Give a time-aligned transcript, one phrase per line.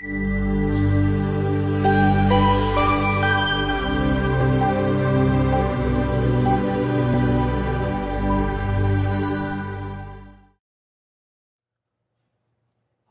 [0.00, 0.08] 好，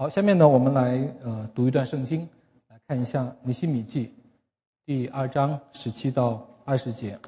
[0.10, 2.28] 下面呢，我们来呃读一段圣经，
[2.70, 4.12] 来看一下尼希米记
[4.88, 7.20] 第二章十七到二十节，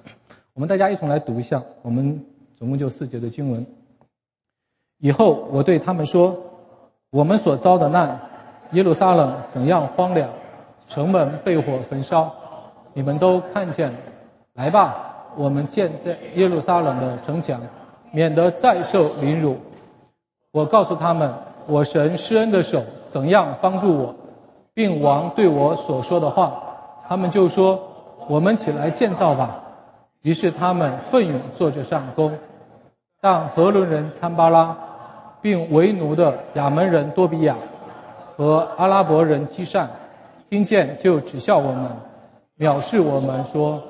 [0.53, 2.25] 我们大家一同来读一下，我们
[2.57, 3.63] 总共就四节的经文。
[4.97, 6.51] 以后我对他们说，
[7.11, 8.30] 我们所遭的难，
[8.71, 10.29] 耶路撒冷怎样荒凉，
[10.87, 12.31] 城门被火焚烧，
[12.93, 13.97] 你们都看见了，
[14.53, 14.95] 来吧，
[15.35, 17.61] 我们建在耶路撒冷的城墙，
[18.11, 19.57] 免得再受凌辱。
[20.51, 21.33] 我告诉他们。
[21.67, 24.15] 我神施恩的手怎样帮助我，
[24.73, 26.63] 并王对我所说的话，
[27.07, 27.79] 他们就说
[28.27, 29.61] ：“我们起来建造吧。”
[30.23, 32.39] 于是他们奋勇做着上工。
[33.21, 34.75] 但荷伦人参巴拉，
[35.39, 37.55] 并为奴的亚门人多比亚
[38.37, 39.89] 和阿拉伯人积善，
[40.49, 41.91] 听见就耻笑我们，
[42.57, 43.81] 藐视我们，说：“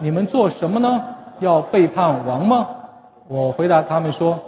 [0.00, 1.16] 你们做什么呢？
[1.40, 2.68] 要背叛王吗？”
[3.28, 4.40] 我回答他们说。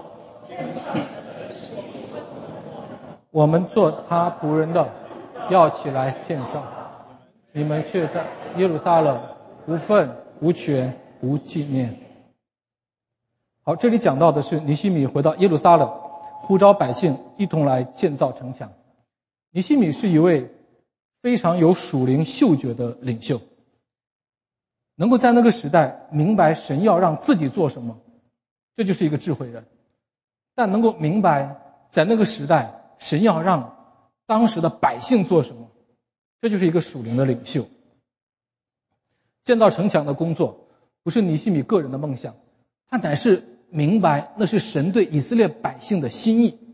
[3.31, 4.89] 我们做他仆人的，
[5.51, 6.59] 要起来建造；
[7.53, 8.25] 你们却在
[8.57, 9.21] 耶路撒冷
[9.67, 10.11] 无份、
[10.41, 11.97] 无权、无纪念。
[13.63, 15.93] 好，这里讲到的是尼西米回到耶路撒冷，
[16.41, 18.71] 呼召百姓一同来建造城墙。
[19.51, 20.51] 尼西米是一位
[21.23, 23.41] 非常有属灵嗅觉的领袖，
[24.95, 28.01] 能够在那个时代明白神要让自己做什么，
[28.75, 29.65] 这就是一个智慧人；
[30.55, 32.77] 但能够明白在那个时代。
[33.03, 35.71] 神要让当时的百姓做什么？
[36.43, 37.67] 这就是一个属灵的领袖。
[39.43, 40.69] 建造城墙的工作
[41.03, 42.37] 不是尼西米个人的梦想，
[42.89, 46.70] 他乃是明白那是神对以色列百姓的心意。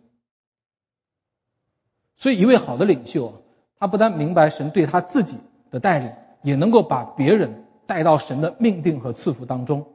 [2.17, 3.35] 所以，一位好的领袖啊，
[3.79, 5.39] 他不但明白神对他自己
[5.71, 9.87] 的带领，也能够把别人带到神的命定和赐福当中。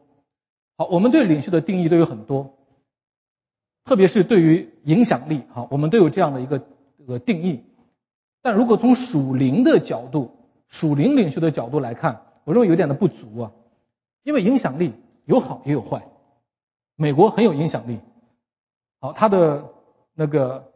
[0.77, 2.53] 好，我们对领袖的定义都有很多。
[3.83, 6.61] 特别是对于影响力，哈，我们都有这样的一个
[7.07, 7.63] 呃定义。
[8.43, 10.31] 但如果从属灵的角度、
[10.67, 13.51] 属灵领袖的角度来看，我认为有点的不足啊。
[14.23, 14.93] 因为影响力
[15.25, 16.03] 有好也有坏。
[16.95, 17.99] 美国很有影响力，
[18.99, 19.65] 好，他的
[20.13, 20.70] 那个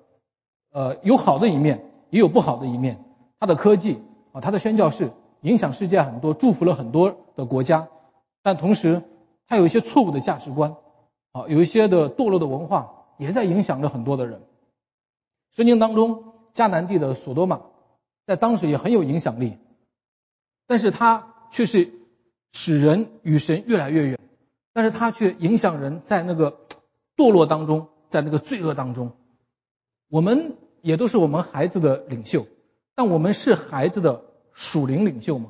[0.75, 3.01] 呃有好的一面，也有不好的一面。
[3.39, 4.03] 它的科技
[4.33, 7.87] 啊，它的宣教士影响世界很多，祝福了很多的国家。
[8.43, 9.01] 但同时，
[9.47, 10.75] 它有一些错误的价值观，
[11.31, 12.91] 啊，有一些的堕落的文化。
[13.17, 14.41] 也在影响着很多的人。
[15.51, 17.61] 圣经当中，迦南地的索多玛，
[18.27, 19.57] 在当时也很有影响力，
[20.67, 21.93] 但是他却是
[22.51, 24.19] 使人与神越来越远，
[24.73, 26.59] 但是他却影响人在那个
[27.15, 29.13] 堕落当中，在那个罪恶当中。
[30.09, 32.45] 我们也都是我们孩子的领袖，
[32.93, 34.21] 但我们是孩子的
[34.53, 35.49] 属灵领袖吗？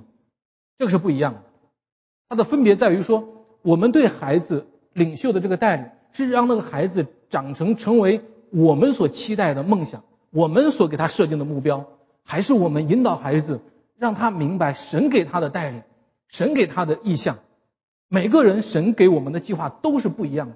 [0.78, 1.42] 这个是不一样的。
[2.30, 7.06] 它的分别在于说，我们对孩子领袖的这个带领，是让那个孩子。
[7.28, 11.86] 长成成为我们所期待的梦想，我们所给他设定的目标，
[12.24, 13.60] 还是我们引导孩子，
[13.98, 15.82] 让他明白神给他的带领，
[16.30, 17.40] 神给他的意向。
[18.08, 20.56] 每个人神给我们的计划都是不一样的。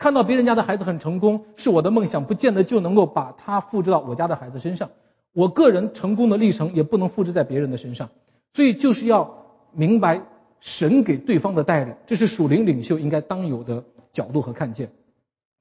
[0.00, 4.88] 看到别人家的孩子很成功，是我的梦想，不见得就能够把它复制到我家的孩子身上。
[5.34, 8.08] 我个人成功的历程也不能复制在别人的身上。
[8.54, 10.22] 所以就是要明白
[10.58, 14.90] 神给对方的带领，这是属灵领袖应该当有的角度和看见。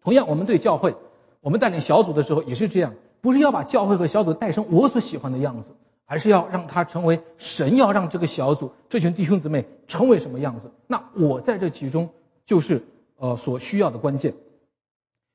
[0.01, 0.95] 同样，我们对教会，
[1.41, 5.71] 我们带领小组的时候也是这样，不是要把教会和小组带成我所喜欢的样子，
[6.05, 10.71] 而是要让它成为神要让这个小组、这群弟兄姊妹成为什么样子。
[10.87, 12.07] 那我在这其中
[12.45, 12.83] 就是
[13.19, 14.33] 呃所需要的关键。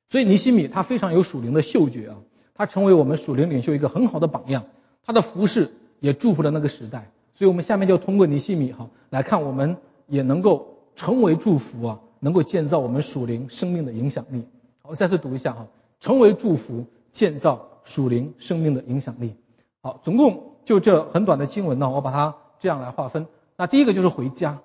[0.08, 2.16] 所以尼西米他非常有属灵的嗅觉啊，
[2.54, 4.64] 他成为我们属灵领袖一个很好的榜样。
[5.06, 7.12] 他的服饰也祝福了那个时代。
[7.32, 9.76] 所以我们下面就通过尼西米哈来看，我们
[10.08, 12.00] 也能够成为祝福啊。
[12.20, 14.46] 能够建造我们属灵生命的影响力。
[14.80, 15.66] 好，再次读一下哈，
[16.00, 19.36] 成为祝福，建造属灵生命的影响力。
[19.82, 23.26] 好，总共就这很短的经文呢，我把它这样来划分。
[23.58, 24.62] 那第一个就是回家。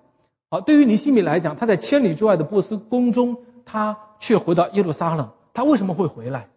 [0.51, 5.29] 好，对于尼西米来讲，他在千里之外的波斯宫中，他却回到耶路撒冷。
[5.53, 6.49] 他为什么会回来？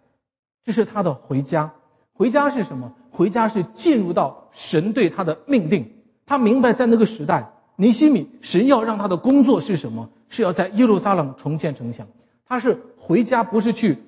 [0.65, 1.73] 这是他的回家。
[2.15, 2.95] 回家是什么？
[3.11, 5.93] 回家是进入到神对他的命定。
[6.25, 10.09] 他明白在那个时代，尼西米神要让他的工作是什么？
[10.31, 12.07] 是要在耶路撒冷重建城墙，
[12.47, 13.99] 他是回家，不是去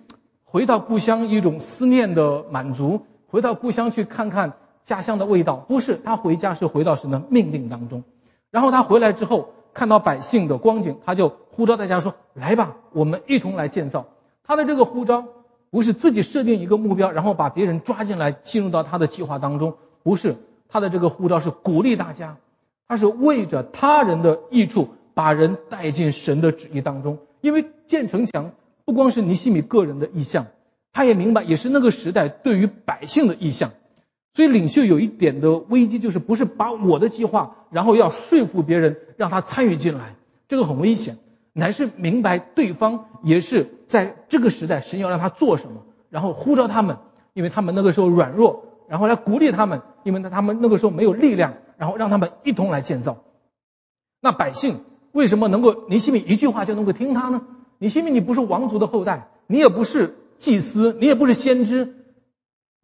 [0.45, 4.55] 回到故乡一种思念的满足，回到故乡去看看
[4.87, 8.03] 家乡的味道，不是他回家是回到神的命令当中。
[8.51, 14.06] 然后他回来之后，看到百姓的光景，他就呼召大家说：“来吧，我们一同来建造。”
[14.47, 15.26] 他的这个呼召
[15.71, 20.37] 不是自己设定一个目标，然后把别人抓进来进入到他的计划当中，不是，
[20.69, 22.37] 他的这个呼召是鼓励大家，
[22.87, 27.19] 他是为着他人的益处，把人带进神的旨意当中。
[27.41, 28.53] 因为建城墙
[28.85, 30.47] 不光是尼西米个人的意向，
[30.93, 33.73] 他也明白也是那个时代对于百姓的意向。
[34.35, 40.17] 所以领袖有一点的危机，就是不是把我的计划，然后要说服别人让他参与进来，
[40.49, 41.19] 这个很危险。
[41.53, 46.97] 乃是明白对方也是在这个时代，神要让他做什么，然后呼召他们，
[47.33, 53.19] 因为他们那个时候软弱，然后来鼓励他们，因为他们那个时候没有力量，然后让他们一同来建造。
[54.21, 54.81] 那百姓
[55.13, 57.43] 为什么能够尼西米一句话就能够听他呢？
[57.79, 62.04] 尼西米你不是王族的后代，你也不是祭司，你也不是先知。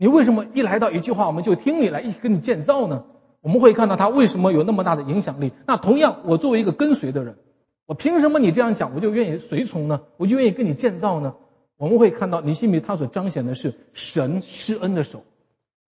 [0.01, 3.05] 你为什么一来到一句话我们就听你来一起跟你建造呢？
[3.43, 5.53] 我们会看到他为什么有那么大的影响力。
[5.67, 7.37] 那同样，我作为一个跟随的人，
[7.85, 10.01] 我凭什么你这样讲我就愿意随从呢？
[10.17, 11.35] 我就愿意跟你建造呢？
[11.77, 15.23] 我们会看到尼西米他所彰显的是神施恩的手。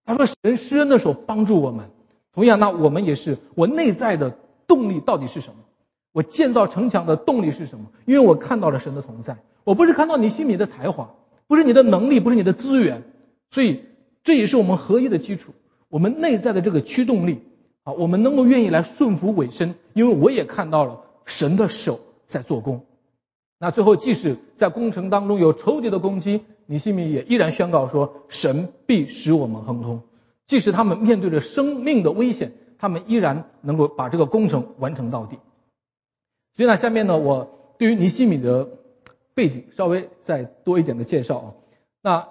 [0.06, 1.90] 他说神施恩的手帮助我们。
[2.32, 5.56] 同样，那我们也是，我内在的动力到底是什么？
[6.14, 7.90] 我建造城墙的动力是什么？
[8.06, 9.36] 因为我看到了神的同在。
[9.64, 11.10] 我不是看到你心里的才华，
[11.46, 13.02] 不是你的能力，不是你的资源，
[13.50, 13.84] 所以。
[14.28, 15.52] 这也是我们合一的基础，
[15.88, 17.40] 我们内在的这个驱动力，
[17.82, 22.84] 啊，我们能够愿意来顺服委身，因为我也看到了神的手在做工。
[23.58, 30.02] 那最后，即使在工程当中有仇敌的攻击，尼西米也依然宣告说，神必使我们亨通。
[30.46, 35.38] 即使他们面对着生命的危险，他们依然能够把这个工程完成到底。
[36.52, 37.48] 所以呢，下面呢，我
[37.78, 38.68] 对于尼西米的
[39.32, 41.54] 背景稍微再多一点的介绍啊，
[42.02, 42.28] 那。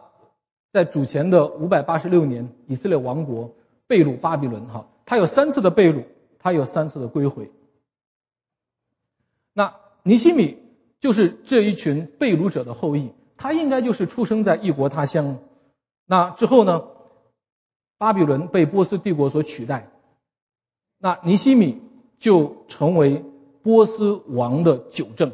[0.71, 3.55] 在主前的五百八十六年，以色列王国
[3.87, 6.03] 被掳巴比伦，哈，他有三次的被掳，
[6.39, 7.51] 他有三次的归回。
[9.53, 10.59] 那尼西米
[10.99, 15.39] 就是这一群被掳者的后裔，他应该就是出生在异国他乡。
[16.05, 16.87] 那之后呢，
[17.97, 19.89] 巴比伦被波斯帝国所取代，
[20.97, 21.81] 那尼西米
[22.19, 23.23] 就成为
[23.63, 25.31] 波斯王的九正。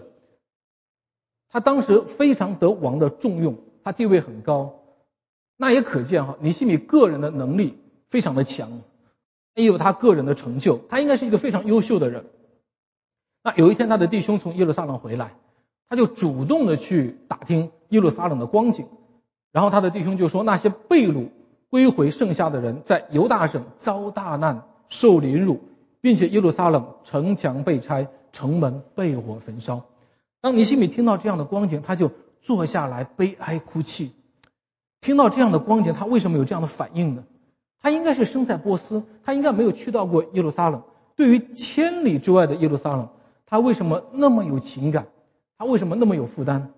[1.49, 4.82] 他当时非常得王的重用，他地位很高。
[5.57, 7.77] 那也可见哈，尼西米个人的能力
[8.09, 8.81] 非常的强，
[9.55, 12.25] 也有他个人的成就，他应该是一个非常优秀的人。
[13.43, 15.35] 那有一天他的弟兄从耶路撒冷回来，
[15.89, 18.87] 他就主动的去打听耶路撒冷的光景，
[19.51, 21.27] 然后他的弟兄就说那些被掳
[21.69, 25.61] 归回剩下的人在犹大省遭大难受凌辱，
[26.01, 29.85] 并且耶路撒冷城墙被拆，城门被火焚烧。
[30.41, 32.11] 当尼西米听到这样的光景，他就
[32.41, 34.11] 坐下来悲哀哭泣。
[35.03, 37.25] 听到这样的光景，他为什么有这样的反应呢？
[37.81, 40.83] 他应该是生在波斯，他应该没有去到过耶路撒冷。
[41.17, 43.09] 对于千里之外的耶路撒冷，
[43.45, 45.07] 他为什么那么有情感？
[45.57, 46.71] 他为什么那么有负担？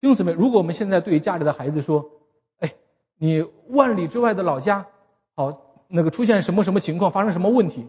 [0.00, 2.10] 弟兄姊妹，如果我们现在对家里的孩子说
[2.58, 2.74] ：“哎，
[3.16, 4.86] 你万里之外的老家，
[5.36, 7.86] 好，那个出现什么什么情况，发生什么问题，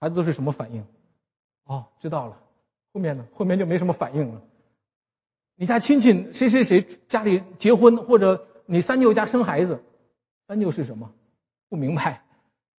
[0.00, 0.84] 孩子都是什么反应？”
[1.68, 2.38] 哦，知道了。
[2.94, 3.26] 后面呢？
[3.34, 4.40] 后面就没什么反应了。
[5.56, 8.46] 你家亲戚谁谁谁家里结婚或者？
[8.70, 9.80] 你三舅家生孩子，
[10.46, 11.12] 三舅是什么？
[11.68, 12.22] 不明白，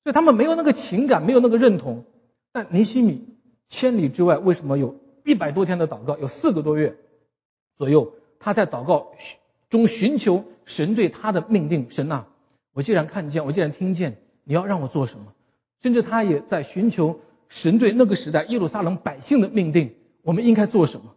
[0.05, 2.05] 所以他们没有那个情感，没有那个认同。
[2.53, 3.27] 但尼西米
[3.67, 4.95] 千里之外，为什么有
[5.25, 6.95] 一百多天的祷告，有四个多月
[7.75, 9.11] 左右，他在祷告
[9.69, 11.91] 中寻求神对他的命定。
[11.91, 12.25] 神呐，
[12.71, 14.15] 我既然看见，我既然听见，
[14.45, 15.33] 你要让我做什么？
[15.81, 21.13] 甚至他也在寻求神对那个时代耶路撒冷百姓的命定，我们应该做什么？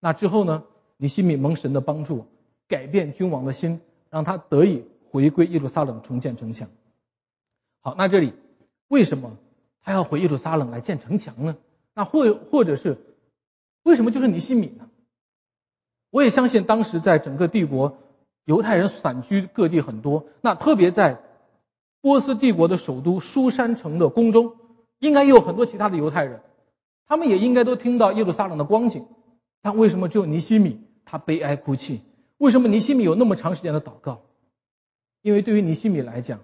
[0.00, 0.64] 那之后呢？
[0.96, 2.24] 尼西米蒙神的帮助，
[2.68, 3.82] 改变君王的心。
[4.14, 6.68] 让他得以回归耶路撒冷重建城墙。
[7.80, 8.32] 好，那这里
[8.86, 9.36] 为什么
[9.80, 11.56] 他要回耶路撒冷来建城墙呢？
[11.94, 12.96] 那或或者是
[13.82, 14.88] 为什么就是尼西米呢？
[16.10, 17.98] 我也相信当时在整个帝国，
[18.44, 21.20] 犹太人散居各地很多，那特别在
[22.00, 24.54] 波斯帝国的首都书山城的宫中，
[25.00, 26.40] 应该也有很多其他的犹太人，
[27.08, 29.08] 他们也应该都听到耶路撒冷的光景。
[29.60, 32.00] 但为什么只有尼西米他悲哀哭泣？
[32.44, 34.20] 为什么尼西米有那么长时间的祷告？
[35.22, 36.40] 因为对于尼西米来讲，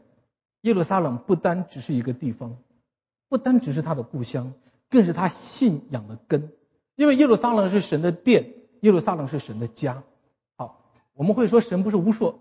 [0.62, 2.56] 耶路撒冷不单只是一个地方，
[3.28, 4.54] 不单只是他的故乡，
[4.88, 6.54] 更是他信仰的根。
[6.96, 10.02] 因为耶路撒冷是神的殿，耶路撒冷是神的家。
[10.56, 12.38] 好，我们会说神不是无所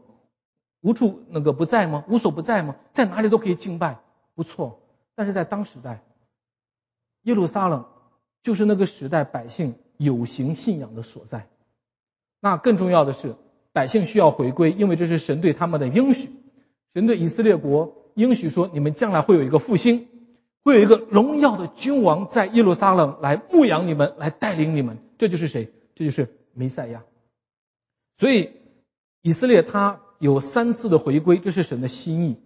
[0.79, 2.05] 无处那个不在吗？
[2.07, 2.77] 无所不在吗？
[2.93, 3.99] 在哪里都可以敬拜，
[4.35, 4.79] 不错。
[5.15, 6.01] 但是在当时代，
[7.23, 7.85] 耶路撒冷
[8.41, 11.49] 就是那个时代百姓有形信仰的所在。
[12.39, 13.35] 那更重要的是，
[13.71, 16.29] 百姓需要回归，因为这是神对他们的应许。
[16.93, 20.07] 神对以色列国应许说：“你们将来会有一个复兴，
[20.63, 25.69] 会有一个荣耀的君王在耶路撒冷来牧养你们，来带领你们。”这就是谁？
[25.95, 27.03] 这就是弥赛亚。
[28.17, 28.51] 所以
[29.21, 32.38] 以色列他有三次的回归，这是神的心意。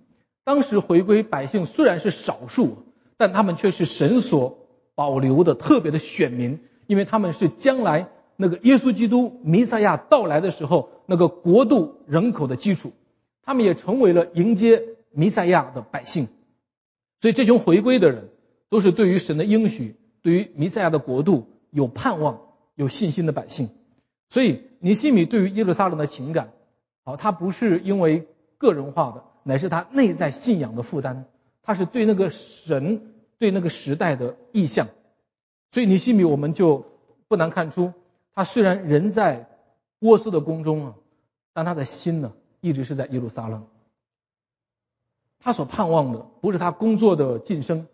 [0.43, 2.83] 当时回归百姓虽然是少数，
[3.15, 12.91] 但他们却是神所保留的特别的选民，因为他们是将来那个耶稣基督弥赛亚到来的时候那个国度人口的基础，
[13.43, 16.27] 他们也成为了迎接弥赛亚的百姓。
[17.19, 18.29] 所以这群回归的人
[18.69, 22.41] 都是对于神的应许，对于弥赛亚的国度有盼望、
[22.75, 23.69] 有信心的百姓。
[24.29, 26.51] 所以尼西米对于耶路撒冷的情感，
[27.05, 31.25] 好，他不是因为个人化的，乃是他内在信仰的负担，
[31.61, 34.87] 他是对那个神、对那个时代的意向。
[35.71, 36.85] 所以尼西米我们就
[37.27, 37.93] 不难看出，
[38.35, 39.49] 他虽然人在
[39.99, 40.95] 波斯的宫中啊，
[41.53, 43.67] 但他的心呢一直是在耶路撒冷。
[45.39, 47.87] 他所盼望的不是他工作的晋升，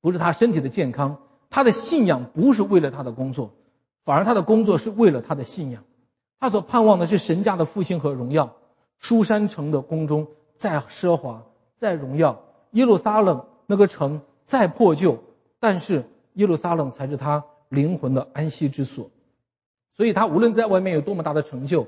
[0.00, 1.18] 不是他身体的健康，
[1.50, 3.52] 他的信仰不是为了他的工作，
[4.04, 5.84] 反而他的工作是为了他的信仰。
[6.40, 8.56] 他所盼望的是神家的复兴和荣耀。
[8.98, 11.44] 书山城的宫中再奢华
[11.74, 15.22] 再荣耀，耶路撒冷那个城再破旧，
[15.60, 19.10] 但是耶路撒冷才是他灵魂的安息之所。
[19.94, 21.86] 所以他无论在外面有多么大的成就，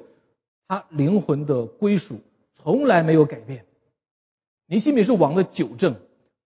[0.68, 2.20] 他灵魂的归属
[2.54, 3.66] 从来没有改变。
[4.66, 5.96] 尼西米是王的九正，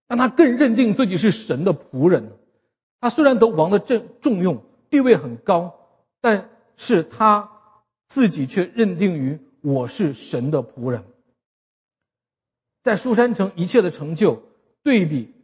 [0.06, 2.32] 但他更认定自己是神的仆人。
[3.00, 5.88] 他虽然得王的重重用，地位很高，
[6.20, 7.50] 但是他
[8.08, 11.04] 自己却认定于我是神的仆人。
[12.82, 14.42] 在书山城一切的成就
[14.82, 15.34] 对比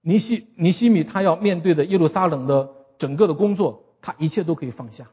[0.00, 5.08] 尼西尼西米他要面对的耶路撒冷的整个的工作，他一切都可以放下。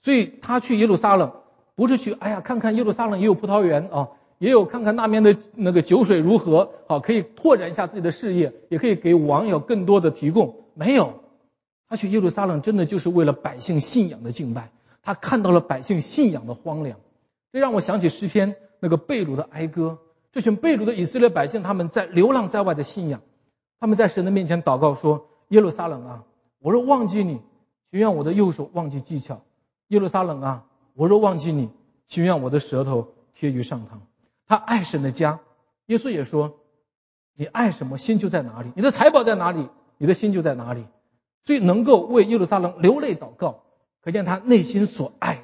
[0.00, 1.32] 所以他去耶路撒冷
[1.76, 4.08] 不是去哎呀看看耶路撒冷也有葡萄园啊。
[4.38, 10.66] 也有看看那边的那个酒水如何，好可以拓展一下自己的事业，也可以给网友更多的提供。
[10.74, 11.20] 没有，
[11.88, 14.72] 他去耶路撒冷真的就是为了百姓信仰的敬拜。
[15.02, 16.98] 他看到了百姓信仰的荒凉，
[17.50, 20.00] 这让我想起诗篇那个贝鲁的哀歌。
[20.32, 23.22] 这群贝鲁的以色列百姓，他们在流浪在外的信仰，
[23.80, 26.24] 他们在神的面前祷告说：“耶路撒冷啊，
[26.58, 27.40] 我若忘记你，
[27.90, 29.42] 请让我的右手忘记技巧；
[29.88, 31.70] 耶路撒冷啊，我若忘记你，
[32.06, 33.98] 请让我的舌头贴于上膛。”
[34.46, 35.40] 他爱神的家，
[35.86, 36.58] 耶稣也说
[37.34, 40.84] ：“你爱什么，心就在哪里；你的财宝在哪里，你的心就在哪里。”
[41.44, 43.62] 最能够为耶路撒冷流泪祷告，
[44.00, 45.42] 可见他内心所爱的。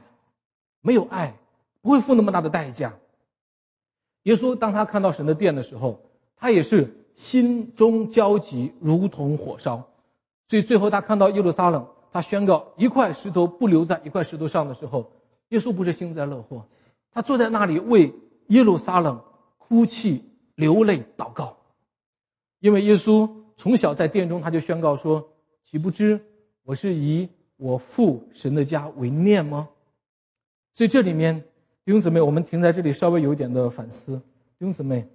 [0.80, 1.36] 没有爱，
[1.80, 2.94] 不会付那么大的代价。
[4.24, 6.00] 耶稣当他看到神的殿的时候，
[6.36, 9.90] 他也是心中焦急，如同火烧。
[10.48, 15.12] 所以最后他看到耶路撒冷，他宣告一块石头不留在一块石头上的时候，
[15.48, 16.66] 耶稣不是幸灾乐祸，
[17.10, 18.14] 他坐在那里为。
[18.48, 19.22] 耶路撒冷
[19.56, 20.24] 哭泣
[20.56, 21.58] 流泪祷告，
[22.58, 25.30] 因为耶稣从小在殿中他就宣告说
[25.64, 26.20] ：“岂不知
[26.64, 29.70] 我是以我父神的家为念吗？”
[30.74, 31.44] 所以这里面
[31.86, 34.18] 弟兄姊妹，我们停在这里稍微有一点的反思。
[34.58, 35.08] 弟兄姊妹，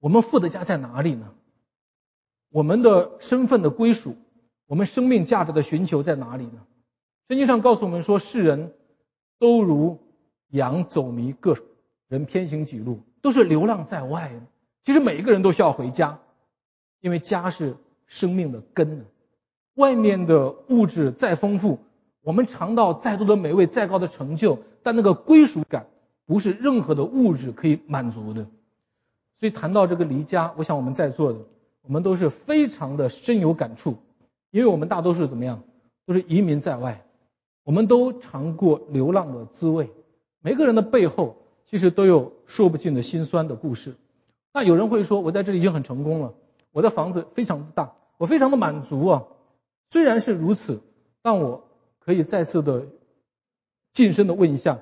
[0.00, 1.34] 我们父的家在哪里呢？
[2.48, 4.16] 我们的身份的归属，
[4.66, 6.66] 我们生命价值的寻求在哪里呢？
[7.28, 8.72] 圣经上告诉我们说，世人
[9.38, 9.98] 都如
[10.48, 11.56] 羊走迷，各。
[12.08, 14.30] 人偏行己路，都是流浪在外。
[14.84, 16.20] 其实每一个人都需要回家，
[17.00, 19.04] 因为家是生命的根。
[19.74, 21.80] 外面的物质再丰富，
[22.22, 25.88] 我们尝到再多的美味、再高的成就，但那个归属感
[26.26, 28.46] 不是任何的物质可以满足的。
[29.40, 31.40] 所以谈到这个离家，我想我们在座的，
[31.82, 33.96] 我们都是非常的深有感触，
[34.56, 35.62] 因为我们大多数怎么样，
[36.06, 37.04] 都是移民在外，
[37.62, 39.90] 我们都尝过流浪的滋味。
[40.40, 41.36] 每个人的背后。
[41.68, 43.96] 其实都有说不尽的心酸的故事。
[44.52, 46.34] 那有人会说，我在这里已经很成功了，
[46.70, 49.24] 我的房子非常大，我非常的满足啊。
[49.90, 50.80] 虽然是如此，
[51.22, 51.64] 但我
[51.98, 52.86] 可以再次的
[53.92, 54.78] 近身的问一下：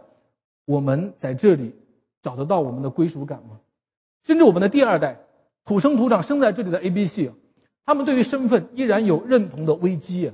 [0.66, 1.74] 我们在这里
[2.20, 3.60] 找得到我们的归属感吗？
[4.24, 5.24] 甚至我们的第二代
[5.64, 7.32] 土生土长生在这里的 A、B、C，
[7.84, 10.32] 他们对于身份依然有认同的危机。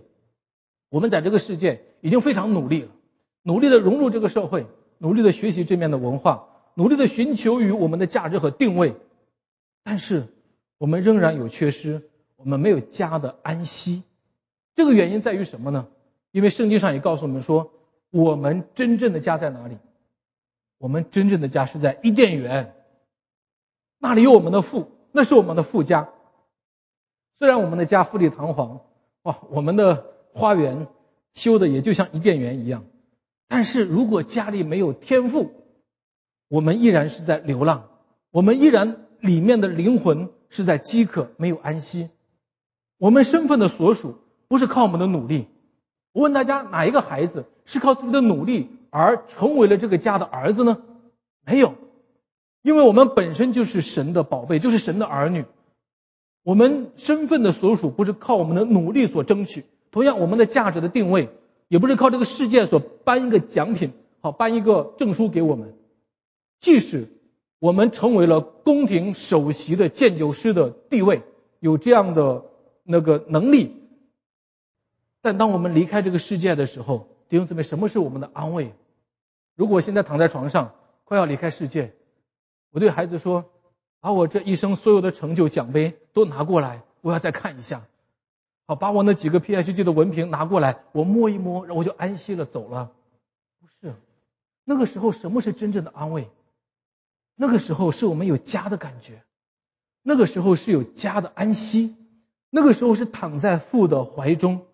[0.88, 2.88] 我们在这个世界已经非常努力了，
[3.42, 4.66] 努力的融入这个社会。
[5.02, 8.96] 努力的学习这面的文化，努力的寻求于我们的价值和定位，
[9.82, 10.26] 但是
[10.76, 12.02] 我们仍然有缺失，
[12.36, 14.02] 我们没有家的安息。
[14.74, 15.88] 这个原因在于什么呢？
[16.32, 17.72] 因为圣经上也告诉我们说，
[18.10, 19.78] 我们真正的家在哪里？
[20.76, 22.74] 我们真正的家是在伊甸园，
[23.98, 26.10] 那里有我们的父，那是我们的父家。
[27.40, 28.82] 虽然我们的家富丽堂皇，
[29.22, 30.04] 哇，我们的
[30.34, 30.88] 花园
[31.32, 32.84] 修的也就像伊甸园一样。
[33.48, 35.50] 但是如果家里没有天赋，
[36.48, 37.88] 我们依然是在流浪，
[38.30, 42.10] 我们依然里面的灵魂是在饥渴，没有安息。
[42.98, 45.46] 我们身份的所属不是靠我们的努力。
[46.12, 50.82] 我问大家，哪一个孩子是靠自己的努力而成为了这个家的儿子呢？
[51.46, 51.72] 没有。
[52.60, 55.46] 因为我们本身就是神的宝贝，就是神的儿女。
[56.42, 61.28] 我们身份的所属不是靠我们的努力所争取，同样我们的价值的定位
[61.68, 65.76] 也不是靠这个世界所颁一个奖品，好颁一个证书给我们。
[66.58, 67.08] 即使
[67.58, 71.22] 我们成为了宫廷首席的建酒师的地位，
[71.58, 72.46] 有这样的
[72.84, 73.76] 那个能力，
[75.20, 78.72] 但当我们离开这个世界的时候，弟兄姊妹，什么是我们的安慰？
[79.56, 80.72] 如果现在躺在床上，
[81.04, 81.92] 快要离开世界，
[82.70, 83.44] 我对孩子说。
[84.00, 87.86] 把我这一生所有的成就奖杯都拿过来，我要再看一下。
[88.66, 92.92] 好，把我那几个 PhD 的文凭拿过来，我摸一摸，然后我就安息了，走了。
[93.60, 93.94] 不是，
[94.64, 96.28] 那个时候什么是真正的安慰？
[97.34, 99.22] 那个时候是我们有家的感觉，
[100.02, 101.96] 那个时候是有家的安息，
[102.48, 104.66] 那个时候是躺在父的怀中，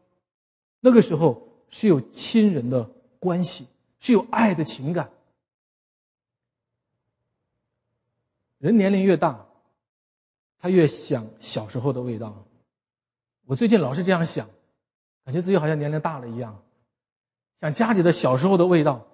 [0.80, 3.66] 那个时候是有亲人的关系，
[3.98, 5.10] 是有爱的情感。
[8.58, 9.46] 人年龄越大，
[10.58, 12.46] 他越想小时候的味道。
[13.44, 14.48] 我最近老是这样想，
[15.24, 16.62] 感觉自己好像年龄大了一样，
[17.60, 19.06] 想家里的小时候的味道，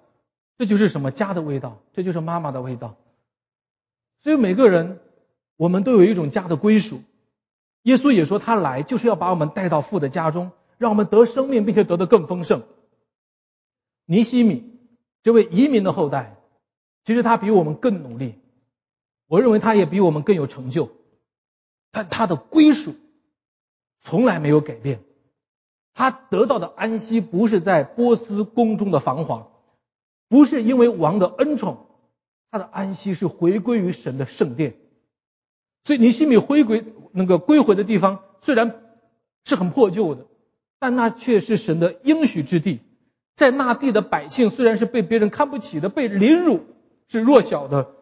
[0.57, 2.95] 这就是什么家的味道，这就是妈妈的味道。
[4.19, 5.01] 所以每个人，
[5.57, 7.01] 我们都有一种家的归属。
[7.81, 12.63] 耶稣也说，他来就是要把我们带到父的家中，让我们得生命，并且得的更丰盛。
[14.05, 14.79] 尼西米
[15.21, 16.37] 这位移民的后代，
[17.03, 18.35] 其实他比我们更努力。
[19.33, 20.91] 我认为他也比我们更有成就，
[21.91, 22.93] 但他的归属
[23.99, 25.01] 从来没有改变。
[25.95, 29.47] 他得到的安息不是在波斯宫中的繁华，
[30.29, 31.87] 不是因为王的恩宠，
[32.51, 34.75] 他的安息是回归于神的圣殿。
[35.83, 38.83] 所以尼西米回归那个归回的地方虽然
[39.45, 40.27] 是很破旧的，
[40.77, 42.81] 但那却是神的应许之地。
[43.33, 46.59] 在那地的百姓虽然是被别人看不起的，被凌辱，
[47.07, 47.95] 是弱小的。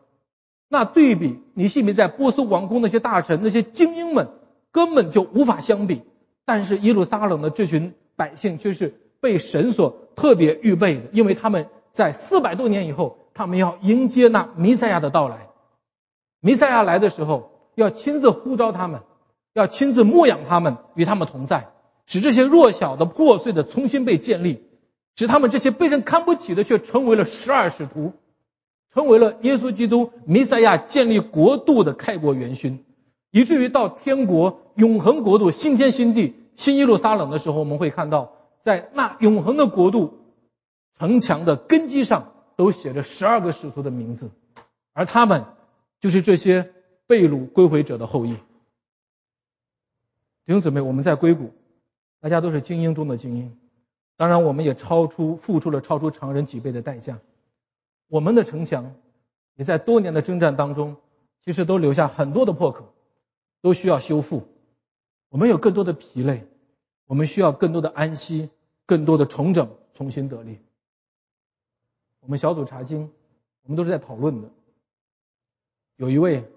[0.73, 4.29] 那对比尼西米在波斯王宫那些大臣、那些精英们，
[4.71, 6.01] 根本就无法相比。
[6.45, 15.49] 但是耶路撒冷的这群百姓却是被神所特别预备的，因为他们在四百多年以后，他们要迎接那弥赛亚的到来。
[16.39, 19.01] 弥赛亚来的时候，要亲自呼召他们，
[19.53, 21.67] 要亲自牧养他们，与他们同在，
[22.05, 24.63] 使这些弱小的、破碎的重新被建立，
[25.17, 28.13] 使他们这些被人看不起的，却成为了十二使徒。
[28.93, 32.83] 成为了耶稣基督弥赛亚建立国度的开国元勋，
[33.31, 40.19] 以至于到天国永恒国度新天新地新耶路撒冷的时候，我们会看到，在那永恒的国度
[40.99, 44.29] 城墙的根基上都写着十二个使徒的名字，
[44.93, 45.45] 而他们
[46.01, 46.73] 就是这些
[47.07, 48.33] 被掳归回者的后裔。
[50.45, 51.53] 弟兄姊妹，我们在硅谷，
[52.19, 53.57] 大家都是精英中的精英，
[54.17, 57.19] 当然我们也超出付出了超出常人几倍的代价。
[58.11, 58.93] 我们的城墙
[59.55, 60.97] 也在多年的征战当中，
[61.39, 62.93] 其实都留下很多的破口，
[63.61, 64.49] 都需要修复。
[65.29, 66.45] 我们有更多的疲累，
[67.05, 68.49] 我们需要更多的安息，
[68.85, 70.59] 更多的重整，重新得力。
[72.19, 73.09] 我们小组查经，
[73.61, 74.49] 我们都是在讨论的。
[75.95, 76.51] 有一位，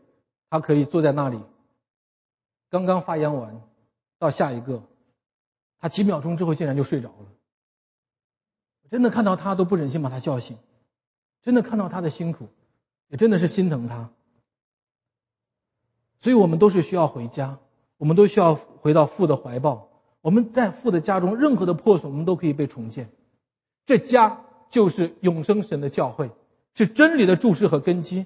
[0.50, 1.38] 他可以坐在那里，
[2.68, 3.62] 刚刚发言完，
[4.18, 4.82] 到下一个，
[5.78, 7.28] 他几秒钟之后竟然就睡着了。
[8.90, 10.58] 真的看到他都不忍心把他叫醒。
[11.44, 12.48] 真的看到他的辛苦，
[13.08, 14.10] 也真的是心疼他。
[16.18, 17.58] 所以我们都是需要回家，
[17.98, 19.90] 我们都需要回到父的怀抱。
[20.22, 23.10] 我们在父的家中，任何的破损，我们都可以被重建。
[23.84, 26.30] 这家就是永生神的教会，
[26.74, 28.24] 是真理的注释和根基。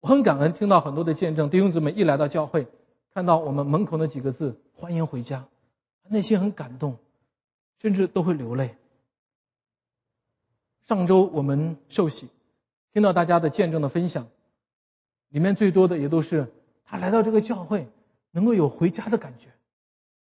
[0.00, 2.66] 我很感恩听到很多的见证，弟兄姊妹一来到教会，
[3.14, 5.48] 看到我们门口那几个字“欢迎回家”，
[6.10, 6.98] 内心很感动，
[7.78, 8.76] 甚至都会流泪。
[10.82, 12.28] 上周我们受洗。
[12.92, 14.28] 听到大家的见证的分享，
[15.28, 16.52] 里面最多的也都是
[16.84, 17.88] 他来到这个教会
[18.30, 19.48] 能够有回家的感觉，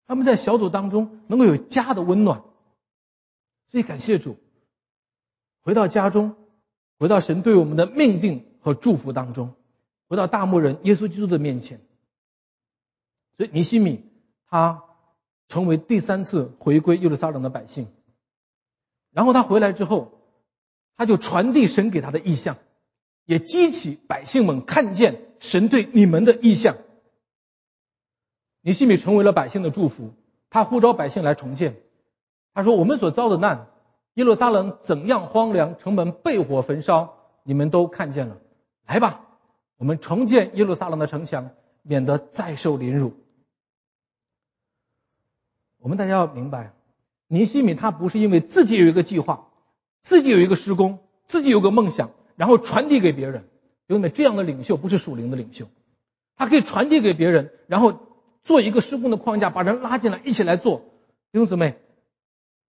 [0.07, 2.43] 他们在小组当中能够有家的温暖，
[3.71, 4.37] 所以感谢主，
[5.63, 6.37] 回到家中，
[6.99, 9.55] 回到神对我们的命定和祝福当中，
[10.07, 11.81] 回到大牧人耶稣基督的面前，
[13.39, 14.05] 所以尼西米
[14.47, 14.85] 他
[15.49, 17.89] 成为第三次回归耶路撒冷的百姓，
[19.11, 20.18] 然后他回来之后。
[20.99, 22.57] 他就传递神给他的意象，
[23.25, 26.77] 也激起百姓们看见神对你们的意象。
[28.63, 30.13] 尼西米成为了百姓的祝福，
[30.51, 31.77] 他呼召百姓来重建。
[32.53, 33.69] 他说：“我们所遭的难，
[34.15, 38.39] 耶路撒冷怎样荒凉，城门被火焚烧，你们都看见了。
[38.85, 39.25] 来吧，
[39.77, 41.51] 我们重建耶路撒冷的城墙，
[41.83, 43.15] 免得再受凌辱。”
[45.79, 46.73] 我们大家要明白，
[47.29, 49.48] 尼西米他不是因为自己有一个计划。
[50.03, 53.49] 自己有一个施工，自己有个梦想，然后传递给别人。
[53.89, 55.67] 兄弟们，这样的领袖不是属灵的领袖，
[56.37, 57.99] 他可以传递给别人，然后
[58.45, 60.83] 做一个施工的框架，把人拉进来一起来做。
[61.33, 61.79] 弟兄姊妹，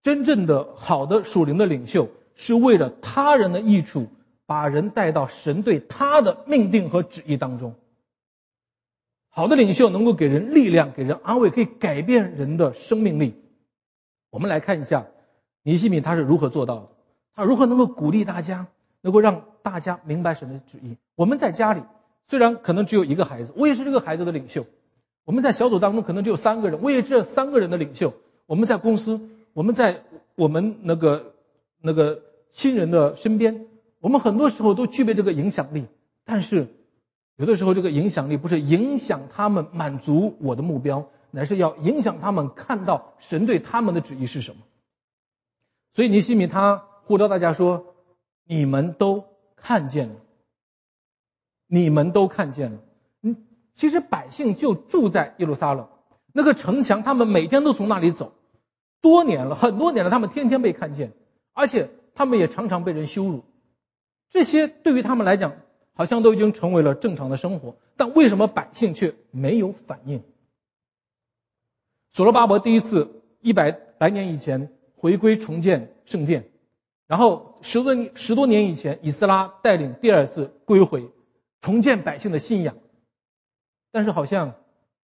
[0.01, 4.07] 真正的好的属灵的领袖是为了他人的益处，
[4.45, 7.75] 把人带到神对他的命定和旨意当中。
[9.29, 13.35] 好的领袖能够给人力量，给人安慰，可以改变人的生命力。
[14.29, 15.07] 我们来看一下
[15.63, 16.89] 尼西米他是如何做到的，
[17.39, 18.67] 啊如何能够鼓励大家，
[19.01, 20.97] 能够让大家明白神的旨意。
[21.15, 21.83] 我们在家里
[22.25, 24.63] 虽然可能只有一个孩子，我也是这个孩子的领袖；
[25.23, 28.09] 我们在小组当中可能只有三个人，我也是这三个人的领袖；
[28.45, 29.21] 我们在公司，
[29.53, 30.03] 我们在
[30.35, 31.33] 我们那个
[31.81, 33.67] 那个亲人的身边，
[34.01, 35.85] 我们很多时候都具备这个影响力，
[36.25, 36.67] 但是。
[37.37, 44.63] 有的时候，这个影响力不是影响他们满足我的目标，乃是要影响他们看到神对他们的旨意是什么。
[45.93, 47.95] 所以尼西米他呼召大家说
[48.45, 50.15] ：“你们都看见了，
[51.65, 52.79] 你们都看见了。”
[53.23, 55.89] 嗯，其实百姓就住在耶路撒冷
[56.33, 58.33] 那个城墙，他们每天都从那里走，
[59.01, 61.13] 多年了，很多年了，他们天天被看见，
[61.53, 63.43] 而且他们也常常被人羞辱。
[64.29, 65.53] 这些对于他们来讲。
[65.95, 70.23] 好像都已经成为了正常的生活，但为什么百姓却没有反应？
[72.09, 76.48] 所罗巴伯第一次一百来年以前回归重建圣殿，
[77.09, 81.09] 然后十多十多年以前，以斯拉带领第二次归回
[81.59, 82.75] 重建百姓的信仰，
[83.91, 84.53] 但是好像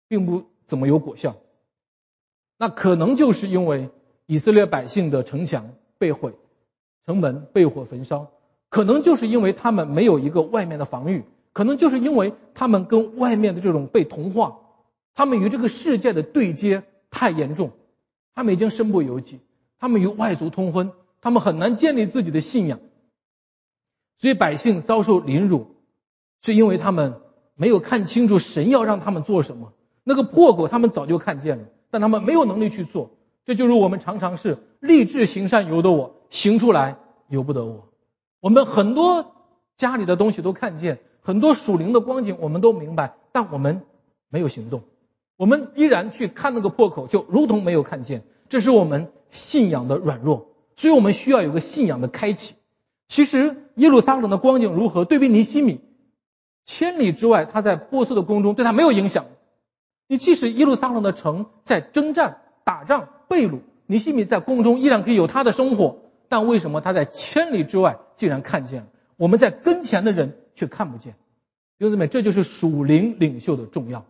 [0.07, 1.35] 并不怎么有果效。
[2.57, 3.91] 那可能就是因为
[4.27, 6.37] 以色列百姓的城墙被毁，
[7.05, 8.31] 城门被火焚烧。
[8.69, 14.61] 可能就是因为他们没有一个外面的防御，可能就是因为他们跟外面的这种被同化，
[15.15, 17.73] 他们与这个世界的对接太严重，
[18.37, 19.41] 他们已经身不由己，
[19.81, 22.81] 他们与外族通婚，他们很难建立自己的信仰，
[24.17, 25.77] 所以百姓遭受凌辱，
[26.43, 27.21] 是因为他们
[27.55, 29.73] 没有看清楚神要让他们做什么，
[30.05, 33.11] 那个破口他们早就看见了，但他们没有能力去做，
[33.45, 37.89] 这就是我们常常是立志行善由得我，行出来由不得我。
[38.41, 39.35] 我们很多
[39.77, 43.83] 家里的东西都看见，很多属灵的光景我们都明白，但我们
[44.29, 44.83] 没有行动，
[45.37, 48.23] 我们依然去看那个破口，就如同没有看见。
[48.49, 50.47] 这是我们信仰的软弱，
[50.79, 52.55] 所以我们需要有个信仰的开启。
[53.09, 55.81] 其实耶路撒冷的光景如何，对比尼西米，
[56.65, 59.25] 千里之外他在波斯的宫中对他没有影响。
[60.07, 65.99] 你即使耶路撒冷的城在征战、打仗、被掳，尼西米在宫中依然可以有他的生活。
[66.29, 68.87] 但为什么他在千里之外竟然看见了？
[69.17, 71.15] 我们在跟前的人却看不见。
[71.79, 74.05] 弟兄姊妹，这就是属灵领袖的重要。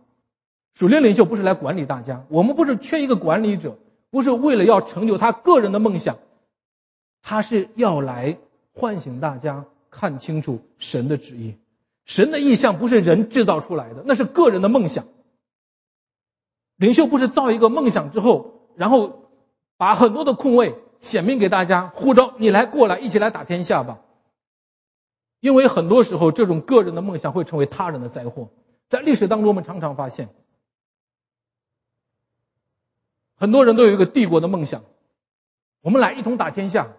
[0.75, 3.79] 属灵领袖不是来管理大家，我们不是缺一个管理者，
[4.11, 6.17] 不是为了要成就他个人的梦想，
[7.21, 8.37] 他是要来
[8.73, 11.55] 唤醒大家看清楚神的旨意。
[12.05, 15.05] 神的意象不是人制造出来的，那是个人的梦想。
[16.75, 19.29] 领袖不是造一个梦想之后，然后
[19.77, 20.75] 把很多的空位。
[21.01, 24.01] 显明给大家，呼召你来过来，一起来打天下吧。
[25.39, 28.49] 因为很多时候，这种个人的梦想会成为他人的灾祸。
[28.89, 30.27] 在历史当中，我们常常发现，
[33.37, 34.83] 很多人都有一个帝国的梦想，
[35.79, 36.97] 我们来一同打天下，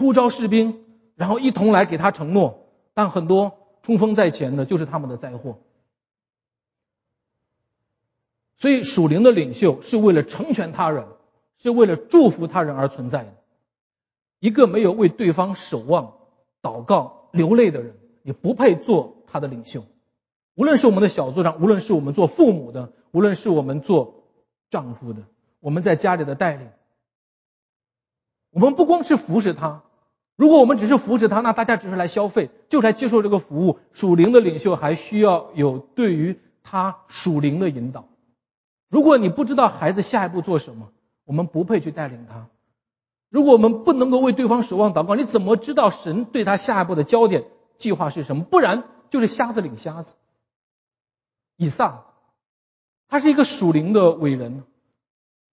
[0.00, 0.84] 呼召士兵，
[1.14, 2.66] 然后一同来给他承诺。
[2.92, 5.60] 但很多冲锋在前的，就是他们的灾祸。
[8.56, 11.06] 所以，属灵的领袖是为了成全他人。
[11.62, 13.34] 是为了祝福他人而存在的。
[14.38, 16.14] 一个没有为对方守望、
[16.62, 19.84] 祷告、流泪的人，你不配做他的领袖。
[20.54, 24.24] 无论是我们的小组长，无论是我们做父母的，无论是我们做
[24.70, 25.24] 丈夫的，
[25.58, 26.70] 我们在家里的带领，
[28.52, 29.82] 我们不光是服侍他。
[30.40, 33.78] 如果我们只是扶持他，那大家只是来消费，就来接受这个服务。
[33.92, 38.08] 属灵的领袖还需要有对于他属灵的引导。
[38.88, 40.92] 如果你不知道孩子下一步做什么，
[41.26, 42.48] 我们不配去带领他。
[43.28, 47.44] 如果我们不能够为对方守望祷告，你怎么知道神对他下一步的焦点
[47.76, 48.42] 计划是什么？
[48.42, 50.14] 不然就是瞎子领瞎子。
[51.58, 52.06] 以撒，
[53.08, 54.64] 他是一个属灵的伟人，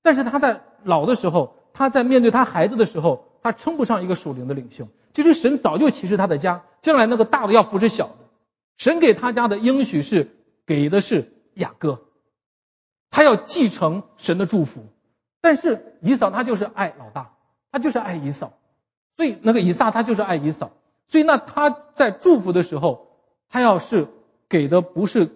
[0.01, 4.87] 但是他在老的时候，他在面对他孩子的时候，他称不上一个属灵的领袖。
[5.13, 8.15] 其实神早就启示他的家，将来那个大的要扶持小的。
[8.77, 10.29] 神给他家的应许是
[10.65, 12.05] 给的是雅各，
[13.09, 14.85] 他要继承神的祝福。
[15.41, 17.35] 但是以扫他就是爱老大，
[17.71, 18.53] 他就是爱以扫，
[19.15, 20.71] 所以那个以撒他就是爱以扫，
[21.07, 23.07] 所以那他在祝福的时候，
[23.49, 24.09] 他要是
[24.49, 25.29] 给的不是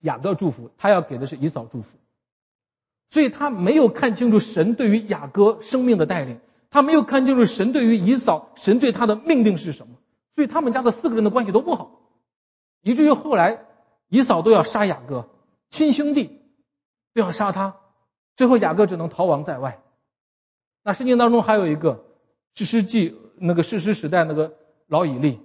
[0.00, 1.88] 雅各祝福，他要给的是以扫祝福，
[3.08, 6.40] 所以他没有看清楚神对于雅各生命的带领，
[6.72, 9.96] 他没有看清楚神对于以扫，神对他的命令是什么，
[10.34, 12.00] 所以他们家的四个人的关系都不好，
[12.80, 13.66] 以至于后来
[14.08, 15.28] 以扫都要杀雅各，
[15.68, 16.40] 亲兄弟
[17.12, 17.76] 都要杀他，
[18.36, 19.82] 最后雅各只能逃亡在外。
[20.82, 22.06] 那圣经当中还有一个
[22.54, 24.54] 士师记，那个士师时代那个
[24.86, 25.40] 老以利，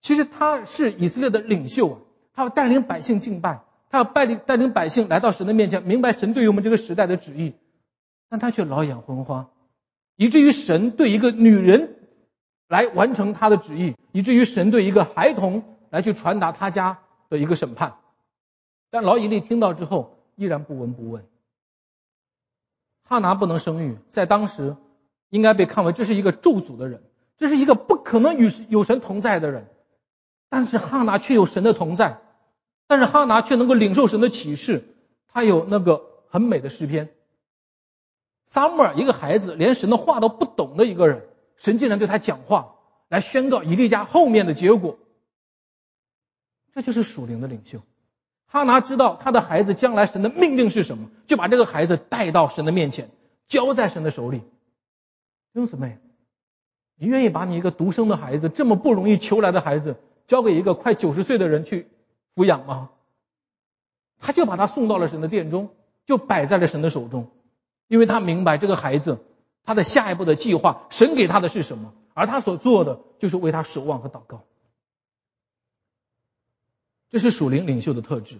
[0.00, 1.98] 其实他是以色列的领袖啊，
[2.32, 7.54] 他要带领百姓敬拜，他要带领带领百姓来到神的面前，明白神对于我们这个时代的旨意，
[8.28, 9.50] 但他却老眼昏花，
[10.20, 11.96] 以至于神对一个女人
[12.68, 16.98] 来完成他的旨意，以至于神对一个孩童来去传达他家
[17.30, 17.94] 的一个审判，
[18.90, 21.24] 但老以利听到之后依然不闻不问。
[23.02, 24.76] 哈拿不能生育，在当时
[25.30, 27.02] 应该被看为这是一个咒诅的人，
[27.38, 29.68] 这是一个不可能与有神同在的人。
[30.50, 32.20] 但是哈拿却有神的同在，
[32.86, 34.84] 但是哈拿却能够领受神的启示，
[35.28, 37.08] 他有那个很美的诗篇。
[38.50, 42.74] 撒母耳一个孩子，连神的话都不懂的一个人，神竟然对他讲话，
[43.08, 44.98] 来宣告以利家后面的结果。
[46.74, 47.80] 这就是属灵的领袖。
[48.46, 53.08] 哈拿知道他的孩子将来神的命令是什么，就把这个孩子带到神的面前，
[53.46, 54.38] 交在神的手里。
[54.38, 54.44] 弟
[55.54, 55.98] 兄姊妹，
[56.96, 59.94] 你愿意把你一个独生的孩子，这么不容易求来的孩子，
[60.26, 61.86] 交给一个快九十岁的人去
[62.34, 62.90] 抚养吗？
[64.18, 65.70] 他就把他送到了神的殿中，
[66.04, 67.30] 就摆在了神的手中，
[67.90, 69.18] 因为他明白这个孩子
[69.64, 74.44] 他的下一步的计划，神给他的是什么，而他所做的就是为他守望和祷告。
[77.10, 78.36] 这是属灵领袖的特质。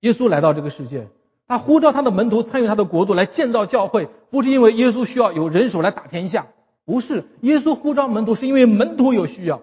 [0.00, 1.08] 耶稣来到这个世界，
[1.48, 6.48] 他呼召他的门徒参与他的国度来建造教会，不是因为耶稣需要有人手来打天下，
[6.84, 9.62] 不是耶稣呼召门徒，是因为门徒有需要，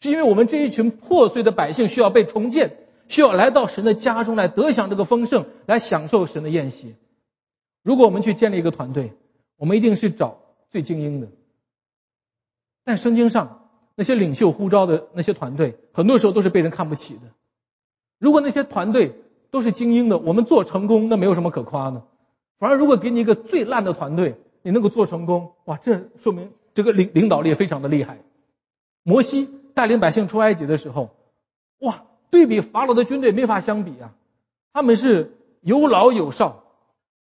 [0.00, 6.96] 是因为我们这一群破碎的百姓需要被重建，需要来到神的家中来得享这个丰盛，来享受神的宴席。
[7.82, 9.12] 如果我们去建立一个团队，
[9.56, 10.38] 我们一定是找
[10.70, 11.28] 最精英的。
[12.84, 17.22] 但圣经上那些领袖呼召的那些团队，很多时候都是被人看不起的。
[18.18, 19.14] 如果那些团队
[19.50, 22.04] 都是精英的，我们做成功那没有什么可夸的。
[22.58, 28.18] 反而如果给你一个最烂的团队，你能够做成功，哇，这说明这个领领导力非常的厉害。
[29.02, 31.10] 摩西带领百姓出埃及的时候，
[31.80, 34.14] 哇，对比法老的军队没法相比啊。
[34.72, 36.61] 他们是有老有少，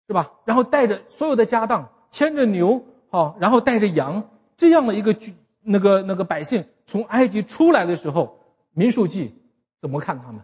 [0.09, 0.31] 是吧？
[0.43, 8.39] 然后带着所有的家当，牵着牛，好，然后带着羊，这样的一个军那个那个百姓从埃及出来的时候，
[8.73, 9.35] 民数记
[9.79, 10.41] 怎么看他们？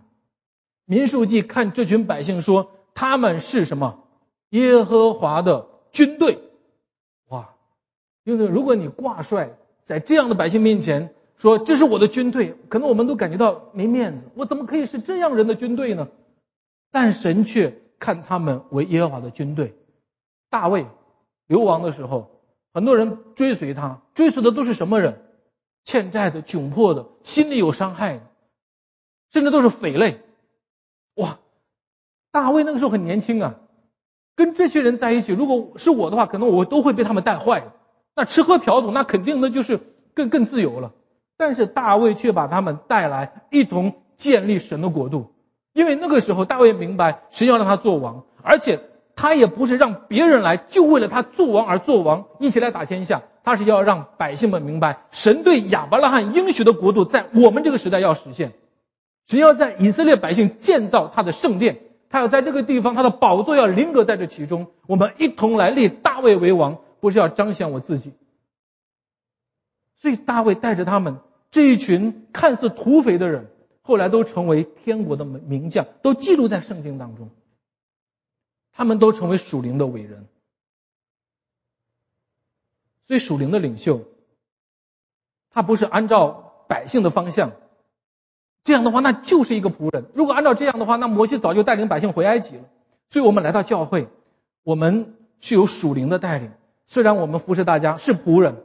[0.85, 4.03] 民数记看这群百姓说他们是什么
[4.49, 6.37] 耶和华的军队，
[7.29, 7.55] 哇！
[8.23, 14.29] 因为如果你挂帅在这样的百姓面前说这是我的军队，可能我们都感觉到没面子。
[14.35, 16.07] 我怎么可以是这样人的军队呢？
[16.91, 19.75] 但神却看他们为耶和华的军队。
[20.49, 20.87] 大卫
[21.47, 22.41] 流亡的时候，
[22.73, 25.21] 很多人追随他，追随的都是什么人？
[25.83, 28.21] 欠债的、窘迫的、心里有伤害的，
[29.31, 30.19] 甚至都是匪类。
[31.13, 31.37] 哇，
[32.31, 33.55] 大卫那个时候很年轻啊，
[34.35, 37.71] 跟这些人在一起，如果是我的话，可能我都会被他们带坏。
[38.15, 39.79] 那吃喝嫖赌，那肯定那就是
[40.15, 40.93] 更更自由了。
[41.37, 45.34] 但是大卫却把他们带来，一同建立神的国度。
[45.75, 48.79] 因为那个时候大卫明白，神要让他做王，而且
[49.13, 53.23] 他也不是让别人来，就为了他做王而做王，一起来打天下。
[53.43, 58.53] 他是要让百姓们明白，神对亚伯拉罕应许的国度，在我们这个时代要实现。
[59.27, 64.67] 只要在以色列百姓建造他的圣殿，他要在这个地方，他的宝座要临格在这其中。
[64.87, 68.13] 我们一同来立大卫为王，不是要彰显我自己。
[69.97, 71.17] 所以大卫带着他们
[71.51, 73.51] 这一群看似土匪的人，
[73.87, 77.29] 后来都成为天国的名将，都记录在圣经当中。
[78.73, 80.27] 他们都成为属灵的伟人。
[83.05, 84.01] 所以属灵的领袖，
[85.51, 87.51] 他不是按照百姓的方向。
[88.63, 90.05] 这样的话，那就是一个仆人。
[90.15, 92.63] 如果按照这样的话，那摩西早就带领百姓回埃及了。
[93.09, 94.07] 所以我们来到教会，
[94.63, 96.51] 我们是有属灵的带领。
[96.87, 98.63] 虽然我们服侍大家是仆人，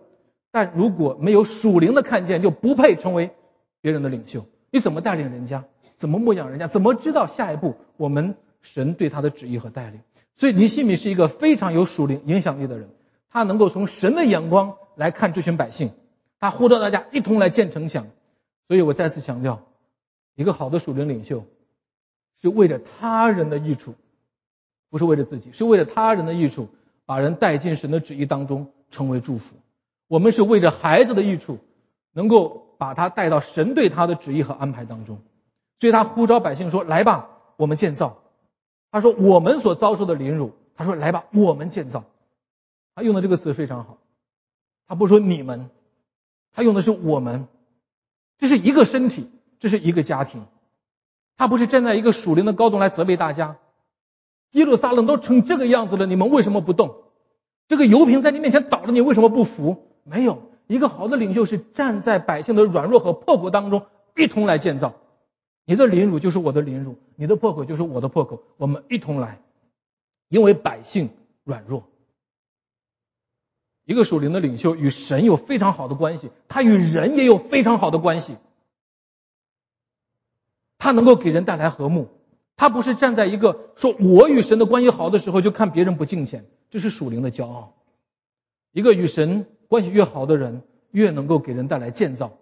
[0.51, 3.35] 但如果没有属灵的看见，就不配成为
[3.83, 4.47] 别人的领袖。
[4.71, 5.65] 你怎么带领人家？
[5.97, 6.67] 怎么牧养人家？
[6.67, 10.01] 怎么知道下一步我们神对他的旨意和带领？
[10.37, 12.89] 所以尼西米是一个非常有属灵影响力的人，
[13.29, 15.91] 他能够从神的眼光来看这群百姓，
[16.39, 18.07] 他呼召大家一同来建城墙。
[18.69, 19.67] 所以我再次强调。
[20.37, 21.45] 一个好的属灵领袖，
[22.41, 23.95] 是为了他人的益处，
[24.89, 26.69] 不是为了自己，是为了他人的益处，
[27.05, 29.57] 把人带进神的旨意当中，成为祝福。
[30.07, 31.59] 我们是为着孩子的益处，
[32.13, 35.19] 能够把他带到神对他的旨意和安排当中。
[35.79, 38.23] 所以他呼召百姓说：“来吧，我们建造。”
[38.93, 42.05] 他说：“我们所遭受的凌辱。”他说：“来吧，我们建造。”
[42.95, 43.99] 他用的这个词非常好，
[44.87, 45.71] 他不说你们，
[46.53, 47.49] 他用的是我们，
[48.39, 49.31] 这是一个身体。
[49.61, 50.47] 这是一个家庭，
[51.37, 53.59] 他不是站在一个属灵的高度来责备大家。
[54.53, 57.03] 耶路撒冷都成这个样子了，你们为什么不动？
[57.69, 59.87] 这个油瓶在你面前倒了，你为什么不服？
[60.03, 64.95] 没有一个好的领袖是站在百姓的软弱和破口当中一同来建造。
[65.65, 69.43] 你的凌辱就是我的凌辱，你的破口就是我的破口，我们一同来，
[70.29, 71.11] 因为百姓
[71.43, 71.89] 软弱。
[73.85, 78.37] 一个属灵的领袖与神有非常好的关系，他与人也有非常好的关系，
[80.79, 82.07] 他能够给人带来和睦。
[82.55, 87.75] 他不是站在一个说我与神的关系好的时候就看别人不敬虔，这是属灵的骄傲。
[88.71, 92.33] 一个与神关系越好的人，越能够给人带来建造。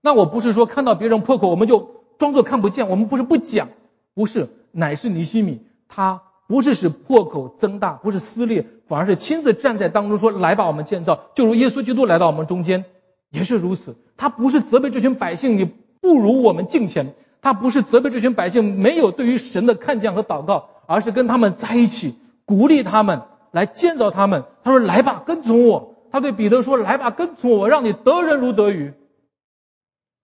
[0.00, 3.70] 那我不是说看到别人破口我们就装作看不见，我们不是不讲，
[4.14, 12.84] 不是，乃是尼西米，他不是使破口增大，不是撕裂，反而是亲自站在当中说来吧，我们建造，就如耶稣基督来到我们中间
[13.30, 13.96] 也是如此。
[14.16, 17.12] 他不是责备这群百姓，你不如我们敬虔。
[17.42, 22.14] 他不是责备这群百姓没有对于神的看见和祷告，而是跟他们在一起，
[22.46, 23.22] 鼓励他们
[23.54, 24.44] 来建造他们。
[24.64, 28.92] 他说：“来吧，跟从我。”他对彼得说：“来吧，跟从我，我让你得人如得鱼。”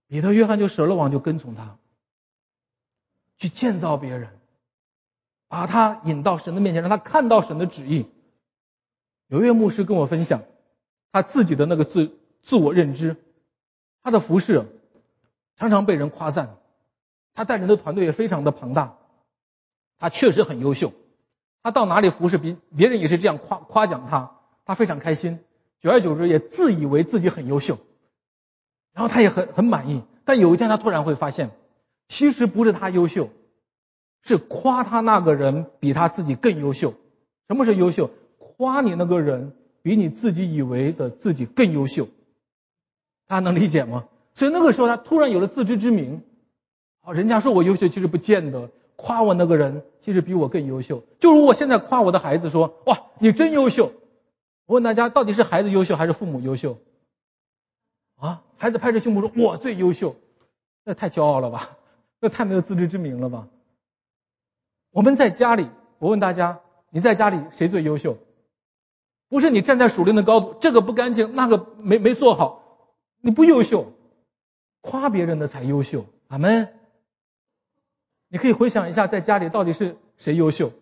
[0.09, 1.79] 彼得、约翰就舍了网，就跟从他，
[3.39, 4.31] 去建造别人，
[5.47, 8.07] 把他引到神的面前，让他看到神的旨意。
[9.29, 10.43] 有一位牧师跟我分享
[11.13, 13.15] 他自己的那个自自我认知，
[14.03, 14.67] 他的服饰
[15.55, 16.57] 常常被人夸赞。
[17.33, 18.99] 他带领的团队也非常的庞大，
[19.99, 20.93] 他确实很优秀。
[21.63, 25.41] 他到哪里服侍，别别人也是这样夸夸奖他，他非常开心。
[25.81, 27.79] 久而久之，也自以为自己很优秀，
[28.93, 30.03] 然后他也很很满意。
[30.25, 31.51] 但有一天，他突然会发现，
[32.07, 33.31] 其实不是他优秀，
[34.23, 36.95] 是夸他那个人比他自己更优秀。
[37.49, 38.11] 什么是优秀？
[38.39, 42.07] 夸你那个人比你自己以为的自己更优秀。
[43.27, 44.05] 大家能理解吗？
[44.35, 46.23] 所以那个时候，他突然有了自知之明。
[47.01, 48.71] 好，人家说我优秀，其实不见得。
[49.03, 51.03] 夸我那个人，其实比我更优秀。
[51.19, 53.93] 就如我现在夸我的孩子说：“哇，你真优秀。”
[54.67, 56.79] 我问大家，到底是孩子优秀还是父母优秀？
[58.17, 60.17] 啊，孩子拍着胸脯说：“我最优秀。”
[60.85, 61.79] 那太骄傲了吧？
[62.21, 63.49] 那太没有自知之明了吧？
[64.91, 66.61] 我们在家里，我问大家，
[66.91, 68.19] 你在家里谁最优秀？
[69.29, 72.63] 不是你站在属灵的高度，这个不干净，那个没没做好，
[73.21, 73.93] 你不优秀。
[74.83, 76.07] 夸别人的才优秀。
[76.29, 76.80] 阿门。
[78.33, 80.73] 你可以回想一下，在家里到底是谁优秀？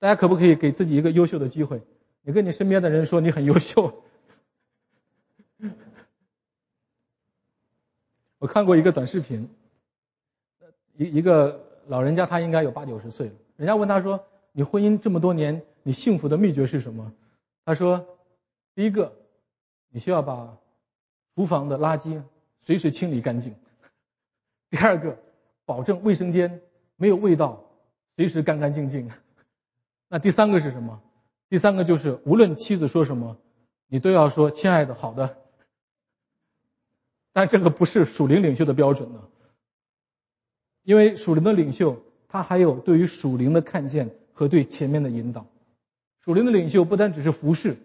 [0.00, 1.82] 大家可不可以给自己一个优秀的机会？
[2.22, 4.02] 你跟你身边的人说你很优秀。
[8.38, 9.48] 我看过一个短视频，
[10.96, 13.34] 一一个老人家，他应该有八九十岁了。
[13.56, 17.12] 人家问他说：“你婚姻这么多年，你幸福的秘诀是什么？”
[17.64, 18.18] 他说
[18.74, 19.16] ：“第一个，
[19.90, 20.58] 你需要把
[21.36, 22.20] 厨房的垃圾
[22.58, 23.52] 随时清理干净；
[24.70, 25.16] 第二个。”
[25.66, 26.62] 保证卫生间
[26.96, 27.64] 没有味道，
[28.16, 29.10] 随时干干净净。
[30.08, 31.02] 那第三个是什么？
[31.48, 33.36] 第三个就是无论妻子说什么，
[33.88, 35.36] 你都要说“亲爱的，好的”。
[37.32, 39.20] 但这个不是属灵领袖的标准呢，
[40.82, 45.46] 因为属灵的领袖他还有对于属灵的看见和对前面的引导。
[46.20, 47.76] 属灵的领袖不单只是服侍，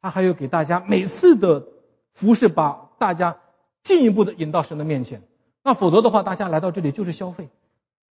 [0.00, 1.66] 他还有给大家每次的
[2.12, 3.40] 服侍，把大家
[3.82, 5.22] 进一步的引到神的面前。
[5.62, 7.48] 那否则的话，大家来到这里就是消费，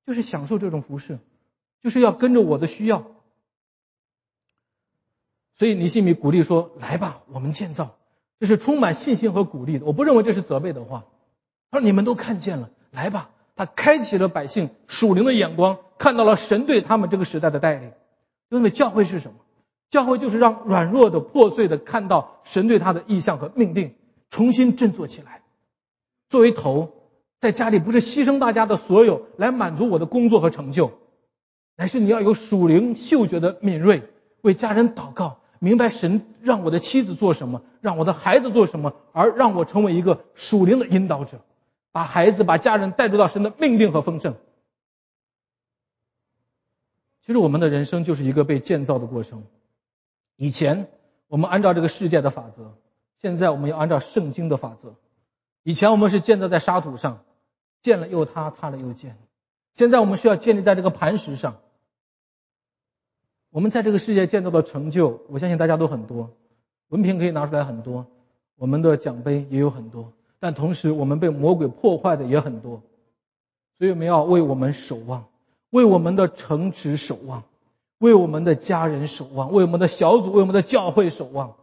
[0.06, 1.20] 就是享受这种服饰，
[1.82, 3.06] 就是要跟着我的需要。
[5.56, 7.98] 所以尼西米鼓励说：“来吧，我们建造。”
[8.40, 9.86] 这是充满信心和鼓励的。
[9.86, 11.06] 我不认为这是责备的话。
[11.70, 17.92] 他说：“你们都看见了，来吧。”他开启了百姓属灵的眼光，看到了神对他们这个时代的带领。
[18.50, 19.40] 因为教会是什么？
[19.90, 23.94] 教会就是让软弱的、破碎的看到神对他的意向和命定，
[24.30, 25.44] 重新振作起来。
[26.30, 27.01] 作为头。
[27.42, 30.92] 在家里不是牺牲大家的所有来满足我的工作和成就，
[31.76, 34.04] 乃是你要有属灵嗅觉的敏锐，
[34.42, 41.42] 为家人祷告，明白神让我的妻子做什么，让我的孩子做什么，而让我成为一个属灵的引导者，
[41.92, 44.36] 把孩子、把家人带入到神的命令和丰盛。
[47.26, 49.46] 其实我们的人生就是一个被建造的过程。
[50.36, 50.90] 以前
[51.28, 52.78] 我们按照这个世界的法则，
[53.20, 54.94] 现在我们要按照圣经的法则。
[55.64, 57.24] 以前我们是建造在沙土上。
[57.82, 59.18] 建了又塌，塌了又建。
[59.74, 61.58] 现在我们需要建立在这个磐石上。
[63.50, 66.32] 我们在这个世界建造的成就，我相信大家都很多，
[66.88, 68.06] 文凭可以拿出来很多，
[68.56, 70.14] 我们的奖杯也有很多。
[70.40, 72.82] 但同时，我们被魔鬼破坏的也很多。
[73.78, 75.26] 所以我们要为我们守望，
[75.70, 77.44] 为我们的城池守望，
[77.98, 81.56] 为我们的家人守望，为我们的小组、为我们的教会守望。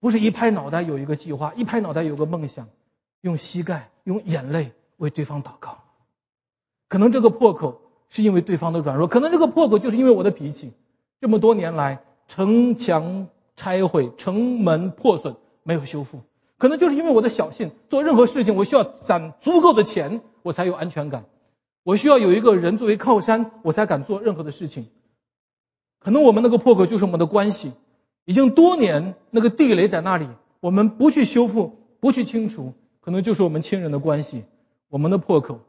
[0.00, 2.68] 不是一拍脑袋有一个计划，一拍脑袋有个梦想。
[3.26, 5.78] 用膝盖、用眼泪为对方祷告。
[6.88, 10.72] 可能这个破口是因为对方的软弱，可能这个破口就是因为我的脾气。
[11.20, 16.20] 这么多年来，城墙拆毁，城门破损，没有修复。
[16.56, 21.24] 可能就是因为我的小心，做任何事情我需要攒足够的钱，我才有安全感。
[21.82, 24.86] 我需要有一个人作为靠山，我才敢做任何的事情。
[25.98, 27.72] 可能我们那个破口就是我们的关系，
[28.24, 30.28] 已经多年那个地雷在那里，
[30.60, 32.74] 我们不去修复，不去清除，
[33.06, 34.46] 可能就是我们亲人的关系，
[34.88, 35.60] 我们的破口。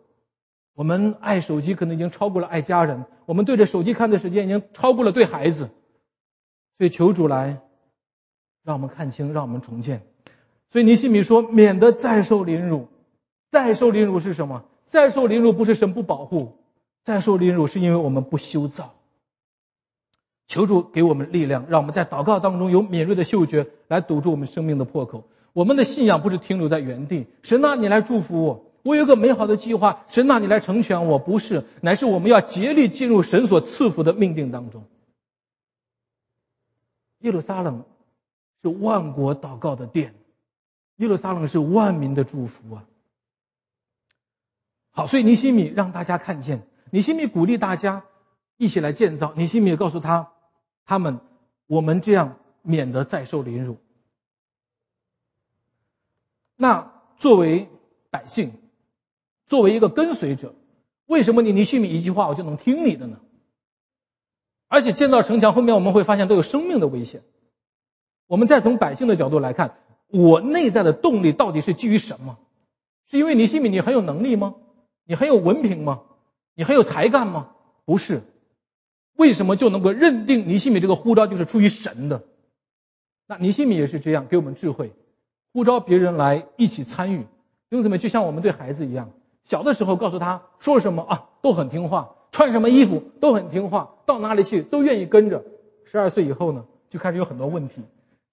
[0.73, 5.69] 我们爱手机可能已经超过了爱家人，我们对着手机看的时间已经超过了对孩子。
[6.79, 7.61] 所以求主来，
[8.63, 10.01] 让我们看清，让我们重建。
[10.69, 12.87] 所以尼西米说：“免得再受凌辱，
[13.51, 14.65] 再受凌辱是什么？
[14.85, 16.57] 再受凌辱不是神不保护，
[17.03, 18.95] 再受凌辱是因为我们不修造。
[20.47, 25.25] 求主给我们力量，让我们在祷告当中有敏锐的嗅觉来堵住我们生命的破口。
[25.53, 34.85] 我们的信仰不是停留在原地，神啊，你来祝福我。”我有个美好的计划，神呐，你来成全我，不是，乃是我们要竭力进入神所赐福的命定当中。
[37.19, 37.83] 耶路撒冷
[38.61, 40.15] 是万国祷告的殿，
[40.95, 42.85] 耶路撒冷是万民的祝福啊。
[44.91, 48.05] 好，所以尼西米让大家看见，尼西米鼓励大家
[48.55, 50.31] 一起来建造，尼西米告诉他
[50.85, 51.19] 他们，
[51.65, 53.79] 我们这样免得再受凌辱。
[56.57, 57.69] 那作为
[58.09, 58.51] 百姓。
[59.45, 60.53] 作为一个跟随者，
[61.05, 63.21] 为什么你尼西米一句话我就能听你的呢？
[64.67, 67.21] 而且建造城墙后面我们会发现都有生命的危险。
[68.25, 69.77] 我们再从百姓的角度来看，
[70.09, 72.39] 我内在的动力到底是基于什么？
[73.09, 74.55] 是因为尼西米你很有能力吗？
[75.05, 76.01] 你很有文凭吗？
[76.53, 77.51] 你很有才干吗？
[77.85, 78.23] 不是。
[79.13, 82.25] 为什么就能够认定尼西米这个呼召就是出于神的？
[83.27, 84.91] 那尼西米也是这样给我们智慧，
[85.53, 87.25] 呼召别人来一起参与。
[87.69, 89.11] 兄弟们，就像我们对孩子一样。
[89.43, 95.43] 小的时候告诉他说什么啊都很听话，穿什么衣服都很听话，到哪里去都愿意跟着。
[95.85, 97.81] 十二岁以后呢，就开始有很多问题。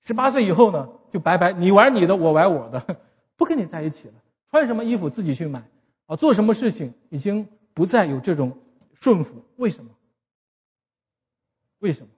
[0.02, 2.98] 十八岁以后呢，就拜拜，你玩你的，我玩我的，
[3.36, 4.14] 不跟你在一起了。
[4.50, 5.68] 穿什么衣服自己去买
[6.06, 8.58] 啊，做什么事情已经不再有这种
[8.94, 9.42] 顺服。
[9.56, 9.90] 为什么？
[11.78, 12.08] 为什么？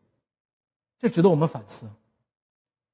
[0.99, 1.89] 这值得我们反思。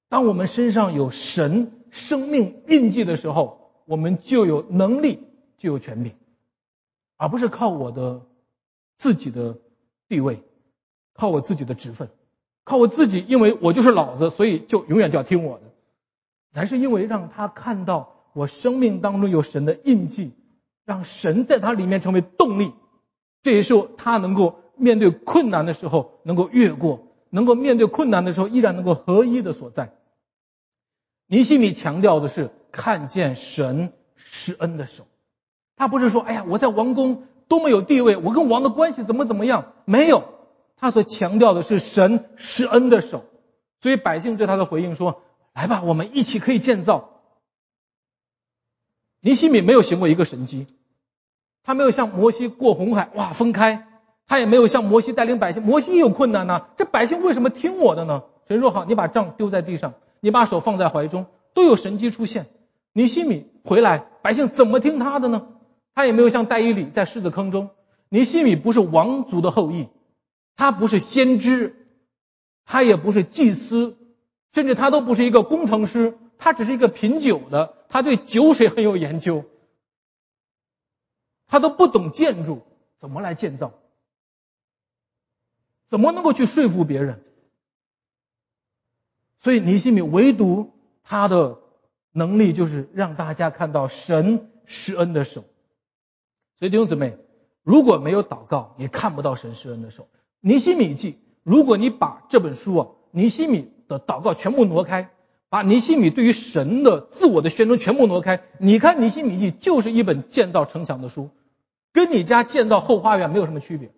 [0.09, 5.29] 当我们身上有神生命印记的时候，我们就有能力。
[5.59, 6.15] 就有权柄，
[7.17, 8.23] 而不是靠我的
[8.99, 9.59] 自己的
[10.09, 10.43] 地位，
[11.15, 12.09] 靠我自己的职分，
[12.65, 15.65] 靠我自己，因为我就是老子，所以就永远就要听我的。
[16.53, 20.33] 乃是因为让他看到我生命当中有神的印记，
[20.85, 22.73] 让神在他里面成为动力，
[23.45, 29.95] 这也是他能够面对困难的时候能够越过，能够面对困难的时候依然能够合一的所在。
[31.33, 35.05] 尼西米强调的是看见神施恩的手。
[35.77, 39.73] 他不是说，哎呀，我在王宫多么有地位，我跟王的关系怎么怎么样？
[39.87, 40.25] 没有，
[40.77, 43.25] 他所强调的是神施恩的手。
[43.81, 45.23] 所以百姓对他的回应说
[45.57, 47.23] ：“来吧，我们一起可以建造。”
[49.25, 50.67] 尼西米没有行过一个神迹，
[51.63, 53.87] 他没有像摩西过红海，哇，分开；
[54.27, 56.67] 他也没有像摩西带领百姓，摩西也有困难呢。
[56.77, 58.25] 这百姓为什么听我的呢？
[58.49, 62.47] 神说好，你把杖丢在地上，你把手放在怀中，都有神迹出现。
[62.93, 65.49] 尼西米回来，百姓怎么听他的呢？
[65.95, 67.71] 他也没有像戴伊里在狮子坑中。
[68.09, 69.89] 尼西米不是王族的后裔，
[70.55, 71.75] 他不是先知，
[72.65, 73.99] 他也不是祭司，
[74.53, 79.45] 甚至他都不是一个工程师，他只是一个品酒的，他对酒水很有研究，
[81.49, 82.63] 他都不懂建筑，
[82.97, 83.73] 怎么来建造？
[85.89, 87.25] 怎么能够去说服别人？
[89.43, 90.71] 所以尼西米唯独
[91.03, 91.59] 他的
[92.13, 95.43] 能力就是让大家看到神施恩的手。
[96.59, 97.19] 所以弟兄姊妹，
[97.65, 100.07] 如果没有祷告，你看不到神施恩的手。
[100.41, 105.11] 尼西米记，如果你把这本书啊，尼西米的祷告全部挪开，
[105.49, 111.31] 把尼西米对于神的自我的宣称全部挪开，你看尼西米记就是一本建造城墙的书，
[111.93, 113.91] 跟你家建造后花园没有什么区别，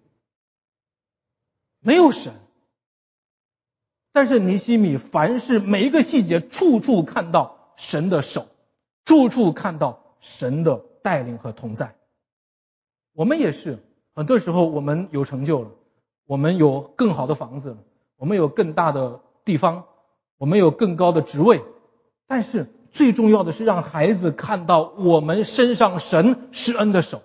[1.80, 2.32] 没有神。
[4.14, 8.46] 但是尼西米凡是每一个细节，处处看到神的手，
[9.04, 11.96] 处处看到神的带领和同在。
[13.12, 13.80] 我们也是，
[14.14, 15.70] 很多时候我们有成就了，
[16.26, 17.76] 我们有更好的房子，
[18.16, 19.86] 我们有更大的地方，
[20.38, 21.64] 我们有更高的职位，
[22.28, 27.20] 但是最重要的是让孩子看到我们身上神施恩的手。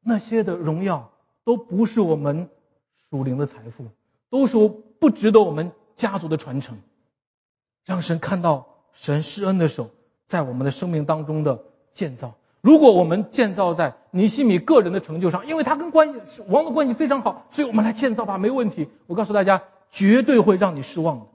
[0.00, 1.12] 那些的荣耀
[1.44, 2.50] 都不是我们
[2.96, 3.86] 属灵的财富，
[4.28, 4.56] 都是
[5.00, 6.78] 不值得我们家族的传承。
[7.84, 9.90] 让神看到神施恩的手
[10.26, 12.34] 在我们的生命当中的建造。
[12.60, 18.88] 如果我们建造在尼西米个人的成就上，因为他跟关系王的关系非常好，所以我们来建造吧，没问题。
[19.06, 21.26] 我告诉大家，绝对会让你失望的。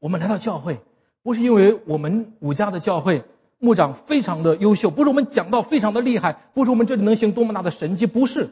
[0.00, 0.80] 我们来到教会，
[1.22, 3.24] 不是因为我们五家的教会
[3.58, 8.48] 牧长非常的优秀，不是我们讲道非常的厉害，不是我们这里能行多么大的神迹，不是，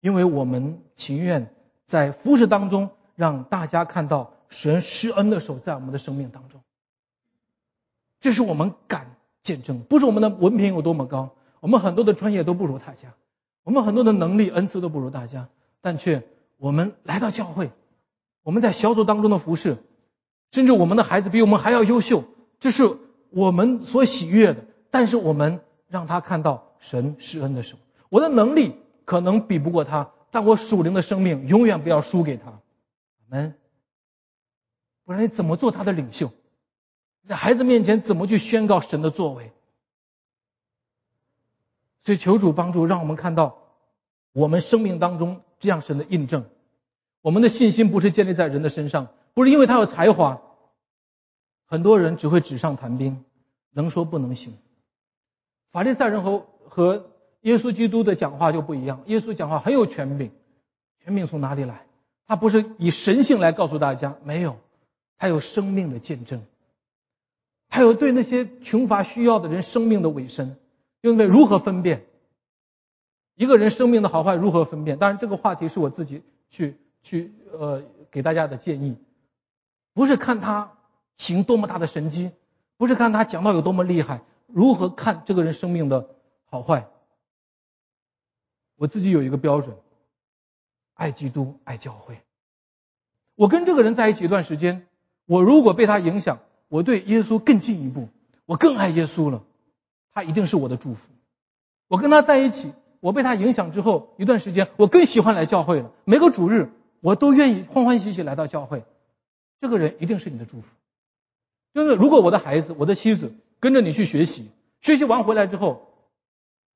[0.00, 1.54] 因为我们情愿
[1.84, 6.60] 在服饰当中让大家看到神施恩的手在我们的生命当中，
[8.20, 9.16] 这是我们敢。
[9.42, 13.14] 见证不是我们的文凭有多么高，我们很多的专业都不如大家，
[13.62, 15.46] 我们很多的能力恩赐都不如大家，
[15.80, 16.24] 但却
[16.56, 17.70] 我们来到教会，
[18.42, 19.76] 我们在小组当中的服侍，
[20.50, 22.24] 甚至我们的孩子比我们还要优秀，
[22.58, 22.98] 这是
[23.30, 24.64] 我们所喜悦的。
[24.90, 32.58] 但是我们让他看到神施恩的时候，我的能力可能比不过他，但我属灵的生命永远不要输给他。
[33.28, 33.54] 们，
[35.04, 36.32] 不然你怎么做他的领袖？
[37.26, 39.52] 在孩子面前怎么去宣告神的作为？
[42.00, 43.58] 所以求主帮助，让我们看到
[44.32, 46.44] 我们生命当中这样神的印证。
[47.20, 50.40] 我们的信心不是建立在人的身上，不是因为他有才华。
[51.64, 53.24] 很多人只会纸上谈兵，
[53.72, 54.56] 能说不能行。
[55.72, 57.10] 法利赛人和和
[57.40, 59.02] 耶稣基督的讲话就不一样。
[59.06, 60.30] 耶稣讲话很有权柄，
[61.00, 61.84] 权柄从哪里来？
[62.26, 64.58] 他不是以神性来告诉大家，没有，
[65.18, 66.44] 他有生命的见证。
[67.68, 70.56] 他有对那些穷乏需要的人生命的尾声，
[71.00, 72.06] 因为如何分辨
[73.34, 74.34] 一个人生命的好坏？
[74.34, 74.98] 如何分辨？
[74.98, 78.96] 当然，这个话题是我自己去去呃给大家的建议，
[79.92, 80.72] 不是看他
[81.16, 82.30] 行多么大的神迹，
[82.76, 86.08] 不是看他讲到有多么厉害，如何看这个人生命的
[86.46, 86.88] 好坏？
[88.76, 89.76] 我自己有一个标准：
[90.96, 92.18] 爱基督，爱教会。
[93.36, 94.88] 我跟这个人在一起一段时间，
[95.26, 96.40] 我如果被他影响。
[96.68, 98.08] 我对耶稣更进一步，
[98.44, 99.44] 我更爱耶稣了，
[100.12, 101.10] 他一定是我的祝福。
[101.86, 105.92] 我跟他在一起，我被他影响之后一段时间，我更喜欢来教会了。
[106.02, 108.84] 每个主日我都愿意欢欢喜喜来到教会。
[109.60, 110.74] 这个人一定是你的祝福。
[111.72, 115.86] 就是如果我的孩子、我的妻子跟着你去学习，学习完回来之后，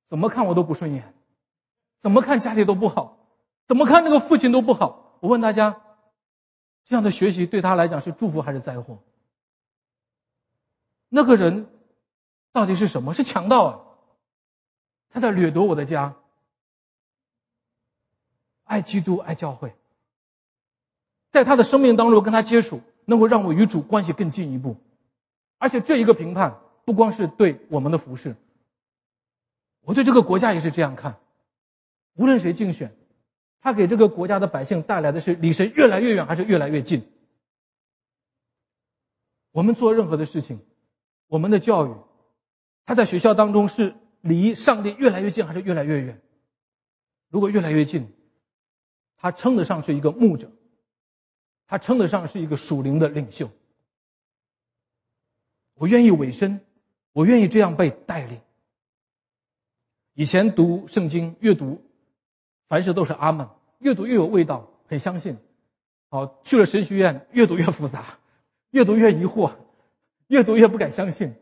[0.09, 1.13] 怎么看我都不顺眼，
[1.99, 3.20] 怎么看家里都不好，
[3.71, 5.17] 怎么看那个父亲都不好。
[5.21, 5.81] 我问大家，
[6.87, 8.99] 这样的学习对他来讲是祝福还是灾祸？
[11.09, 11.69] 那个人
[12.51, 13.15] 到底是什么？
[13.15, 13.81] 是强盗啊！
[15.11, 16.17] 他在掠夺我的家。
[18.65, 19.73] 爱基督，爱教会，
[21.31, 24.79] 在他的生命当中跟他接触，能够让我与主关系更进一步。
[25.59, 28.35] 而且这一个评判不光是对我们的服饰，
[29.83, 31.21] 我对这个国家也是这样看。
[32.15, 32.97] 无论谁竞选，
[33.61, 37.03] 他给这个国家的百姓带来的是离神越来越远还是越来越近？
[39.53, 40.61] 我们做任何的事情。
[41.27, 41.95] 我们的教育，
[42.87, 46.21] 他在学校当中是离上帝越来越近还是越来越远？
[47.29, 48.13] 如果越来越近，
[49.17, 50.51] 他称得上是一个牧者，
[51.67, 53.51] 他称得上是一个属灵的领袖。
[55.75, 56.61] 我愿意委身，
[57.13, 58.41] 我愿意这样被带领。
[60.15, 61.81] 以前读圣经，阅读
[62.71, 63.49] 凡事都是阿门，
[63.81, 65.37] 越读越有味道，很相信。
[66.09, 68.19] 好，去了神学院，越读越复杂，
[68.71, 69.51] 越读越疑惑。
[70.29, 71.35] 越读越不敢相信，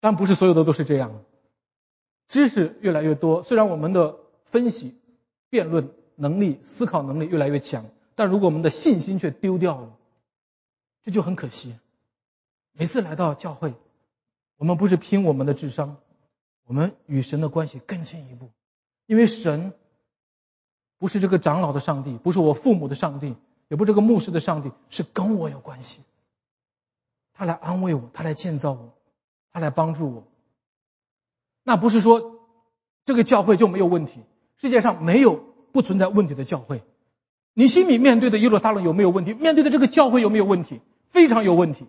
[0.00, 1.22] 但不是所有的都是这样。
[2.26, 4.98] 知识越来越多，虽然我们的分析、
[5.50, 7.84] 辩论能力、思考能力越来越强，
[8.14, 9.98] 但如果我们的信心却丢掉了，
[11.02, 11.78] 这就很可惜。
[12.72, 13.74] 每次来到教会，
[14.56, 15.98] 我们不是拼我们的智商，
[16.64, 18.48] 我们与神的关系更进一步，
[19.04, 19.74] 因为神
[20.98, 23.36] 不是这个长老的上帝，不是我父母的上帝，
[23.68, 26.02] 也不是这个牧师的上帝，是跟我有关系。
[27.32, 28.94] 他来安慰我，他来建造我，
[29.52, 30.24] 他来帮助我。
[31.62, 32.40] 那不是说
[33.04, 34.22] 这个教会就没有问题，
[34.56, 35.36] 世界上没有
[35.70, 36.82] 不存在问题的教会。
[37.54, 39.34] 你心里面对的耶路撒冷有没有问题？
[39.34, 40.80] 面对的这个教会有没有问题？
[41.10, 41.86] 非常有问题。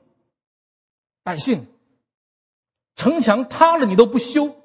[1.23, 1.67] 百姓，
[2.95, 4.55] 城墙塌了你都不修，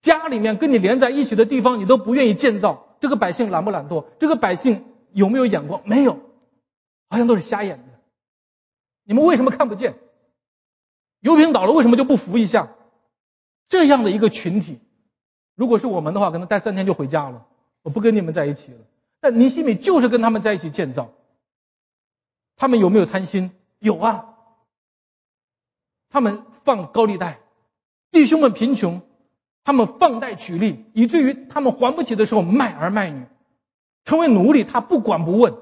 [0.00, 4.04] 家里面跟你连在一起的地方你都不愿意建造，这个百姓懒不懒惰？
[4.18, 5.82] 这个百姓有没有眼光？
[5.84, 6.20] 没有，
[7.08, 8.00] 好像都是瞎眼的。
[9.02, 9.98] 你们为什么看不见？
[11.20, 12.74] 油瓶倒了，为什么就不扶一下？
[13.68, 14.78] 这样的一个群体，
[15.54, 17.46] 如果是我们的话，可能待三天就回家了，
[17.82, 18.78] 我不跟你们在一起了。
[19.20, 21.12] 但尼西米就是跟他们在一起建造。
[22.56, 23.50] 他们有没有贪心？
[23.78, 24.34] 有啊。
[26.10, 27.40] 他们放高利贷，
[28.10, 29.02] 弟兄们贫穷，
[29.64, 33.26] 他们放贷取利，以至于他们还不起的时候卖儿卖女，
[34.04, 35.54] 成为奴隶，他不管不问。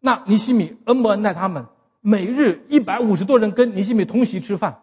[0.00, 1.66] 那尼西米恩不恩待他们？
[2.00, 4.82] 每日一百五十多人跟尼西米同席吃饭，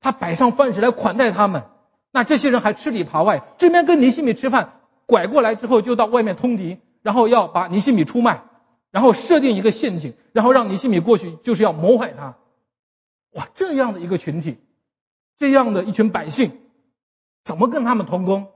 [0.00, 1.64] 他摆上饭食来款待他们。
[2.12, 8.44] 那这些人还吃里扒外，这边跟尼西米吃饭，拐过来之后就到外面通敌，然后要把尼西米出卖，
[8.90, 12.36] 然后设定一个陷阱，然后让尼西米过去，就是要谋害他。
[13.32, 14.58] 哇，这样的一个群体，
[15.38, 16.52] 这样的一群百姓，
[17.44, 18.48] 怎么跟他们同工？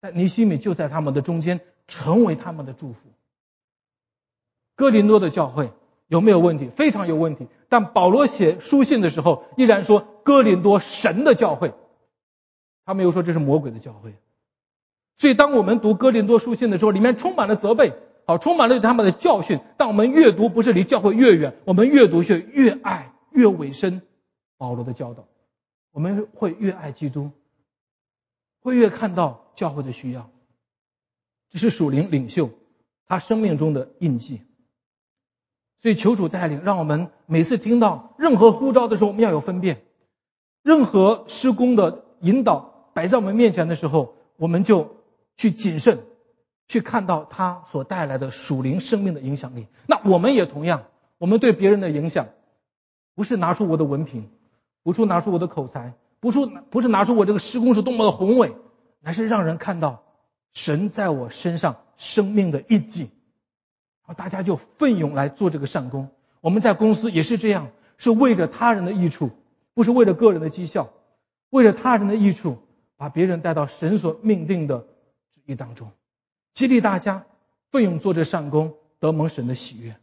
[0.00, 3.08] 但尼西米就在他们的中间，成为他们的祝福。
[4.76, 5.72] 哥林多的教会
[6.06, 6.68] 有没有问题？
[6.68, 7.48] 非常有问题。
[7.68, 11.74] 但保罗写书信的时候，依然说哥林多神的教会。
[12.84, 14.14] 他没有说这是魔鬼的教会，
[15.16, 17.92] 所以当我们读哥林多书信的时候，里面充满了责备，
[18.26, 19.60] 好，充满了对他们的教训。
[19.76, 24.00] 但我们越读不是离教会越远，我们越读却越爱，越委身
[24.56, 25.26] 保罗的教导，
[25.98, 27.32] 我们会越爱基督，
[28.60, 30.30] 会越看到教会的需要。
[31.50, 32.50] 这是属灵领袖
[33.08, 34.40] 他生命中的印记。
[35.80, 39.82] 所以求主带领，让我们每次听到任何呼召的时候，我们要有分辨，
[40.62, 42.92] 任何施工的引导。
[42.94, 44.98] 摆在我们面前的时候，我们就
[45.36, 45.98] 去谨慎，
[46.68, 49.66] 去看到它所带来的属灵生命的影响力。
[49.88, 50.84] 那我们也同样，
[51.18, 52.28] 我们对别人的影响，
[53.16, 54.30] 不是拿出我的文凭，
[54.92, 56.38] 不是拿出我的口才，不是
[56.70, 58.56] 不是拿出我这个施工是多么的宏伟，
[59.00, 60.02] 乃是让人看到
[60.54, 63.02] 神在我身上生命的印记。
[63.02, 63.10] 然
[64.04, 66.08] 后大家就奋勇来做这个善功。
[66.40, 67.68] 我们在公司也是这样，
[67.98, 69.30] 是为着他人的益处，
[69.74, 70.88] 不是为了个人的绩效，
[71.50, 72.58] 为了他人的益处。
[73.00, 74.80] 把别人带到神所命定的
[75.30, 75.92] 旨意当中，
[76.52, 77.26] 激励大家
[77.70, 79.94] 奋勇做这善功，得蒙神的喜悦。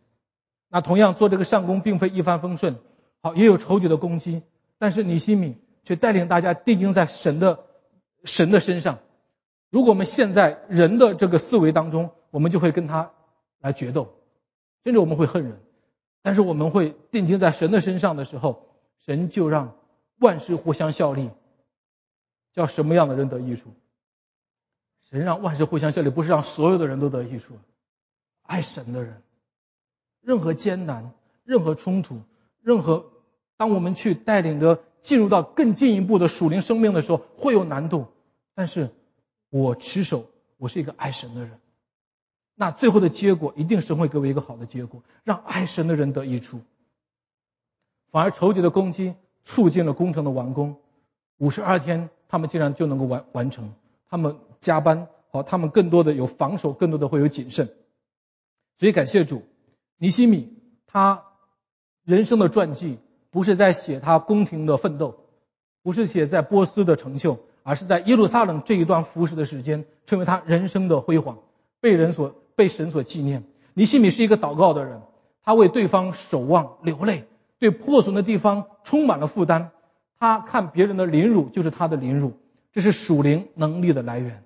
[0.69, 2.77] 那同样做这个善功，并非一帆风顺，
[3.21, 4.43] 好也有仇敌的攻击，
[4.77, 7.65] 但是尼西米却带领大家定睛在神的
[8.23, 8.99] 神的身上。
[9.69, 13.11] 如果我们现在人的这个思维当中，我们就会跟他
[13.59, 14.15] 来决斗，
[14.83, 15.61] 甚至我们会恨人。
[16.21, 18.67] 但是我们会定睛在神的身上的时候，
[18.99, 19.75] 神就让
[20.17, 21.29] 万事互相效力。
[22.53, 23.69] 叫什么样的人得益处？
[25.09, 27.57] 神让万事互相效力，不是让所有的人都得益处。
[28.43, 29.21] 爱神的人，
[30.21, 31.11] 任何艰难、
[31.43, 32.21] 任何冲突、
[32.61, 33.11] 任何
[33.57, 38.07] 当我们去带领着进入到更进一步的属灵生命的时候，会有难度。
[38.53, 38.89] 但是
[39.49, 40.25] 我持守，
[40.57, 41.59] 我是一个爱神的人，
[42.55, 46.61] 那最后的结果一定是会给我一个好的结果，让爱神的人得益处。
[48.11, 50.77] 反而仇敌的攻击促进了工程的完工。
[51.37, 52.09] 五十二天。
[52.27, 53.71] 他们竟然就能够完完成，
[54.09, 57.69] 他们加班好，他们更多的有防守，更多的会有谨慎。
[58.79, 59.43] 所以感谢主，
[59.97, 61.23] 尼西米他
[62.03, 62.97] 人生的传记
[63.35, 65.25] 不是在写他宫廷的奋斗，
[65.83, 71.39] 不是写在波斯的成就，而是在耶路撒冷这一段服侍的时间，成为他人生的辉煌，
[71.81, 73.43] 被人所被神所纪念。
[73.73, 75.01] 尼西米是一个祷告的人，
[75.43, 77.27] 他为对方守望流泪，
[77.59, 79.71] 对破损的地方充满了负担。
[80.17, 82.37] 他看别人的凌辱就是他的凌辱，
[82.71, 84.45] 这是属灵能力的来源。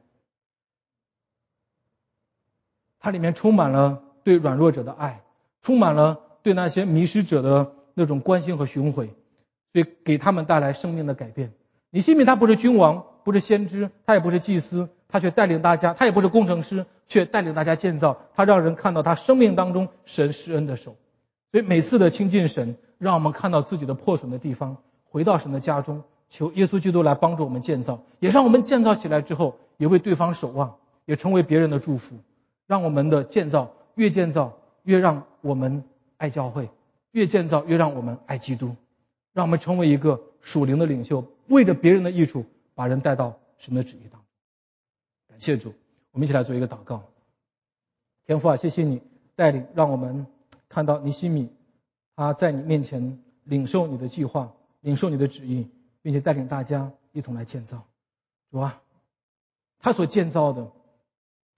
[2.99, 5.21] 它里面充满了对软弱者的爱，
[5.61, 9.07] 充满了对那些迷失者的那种关心和巡回，
[9.73, 11.51] 所以给他们带来生命的改变。
[11.89, 12.25] 你信不信？
[12.25, 18.21] 他不是君王，不是先知，他也不是祭司，他却带领大家；他也不是工程师，却带领大家建造。
[18.35, 20.95] 他让人看到他生命当中神施恩的手。
[21.51, 24.77] 所以每次的亲近神，让我们看到自己的破损的地方。
[25.09, 32.15] 回到神的家中，求耶稣基督来帮助我们建造，也让我们建造起来之后，也为对方守望，也成为别人的祝福，
[32.65, 35.83] 让我们的建造越建造越让我们
[36.17, 36.69] 爱教会，
[37.12, 38.76] 越建造越让我们爱基督，
[39.34, 42.45] 让我们成为一个属灵的领袖，为着别人的益处，
[42.76, 44.22] 把人带到神的旨意当中。
[45.30, 45.74] 感谢主，
[46.12, 47.03] 我们一起来做一个祷告。
[48.26, 49.01] 天父啊，谢谢你
[49.36, 50.28] 带领，让我们
[50.68, 51.49] 看到尼西米
[52.16, 54.53] 他在你面前领受你的计划。
[54.82, 55.68] 领受你的旨意，
[56.01, 57.84] 并且带领大家一同来建造，
[58.49, 58.82] 主啊，
[59.80, 60.72] 他所建造的，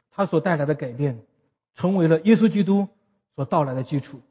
[0.09, 1.21] 他所带来的改变，
[1.75, 2.87] 成为了耶稣基督
[3.35, 4.21] 所到来的基础。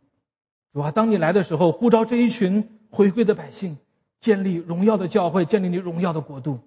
[0.73, 3.79] 主啊，当你来的时候，呼召这一群回归的百姓，
[4.21, 6.61] 建立荣耀的教会，建立你荣耀的国度。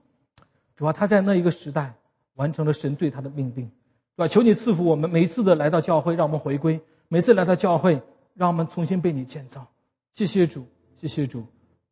[0.76, 1.96] 主啊，他在那一个时代
[2.36, 3.72] 完成了神对他的命定，是
[4.18, 4.28] 吧？
[4.28, 8.02] 求你赐福我们，每一次的来到教会，让我们回归；每次来到教会，
[8.34, 9.68] 让我们重新被你建造。
[10.14, 11.46] 谢谢主，谢谢主。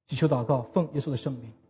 [0.08, 1.61] 祈求祷告，奉耶稣的圣名。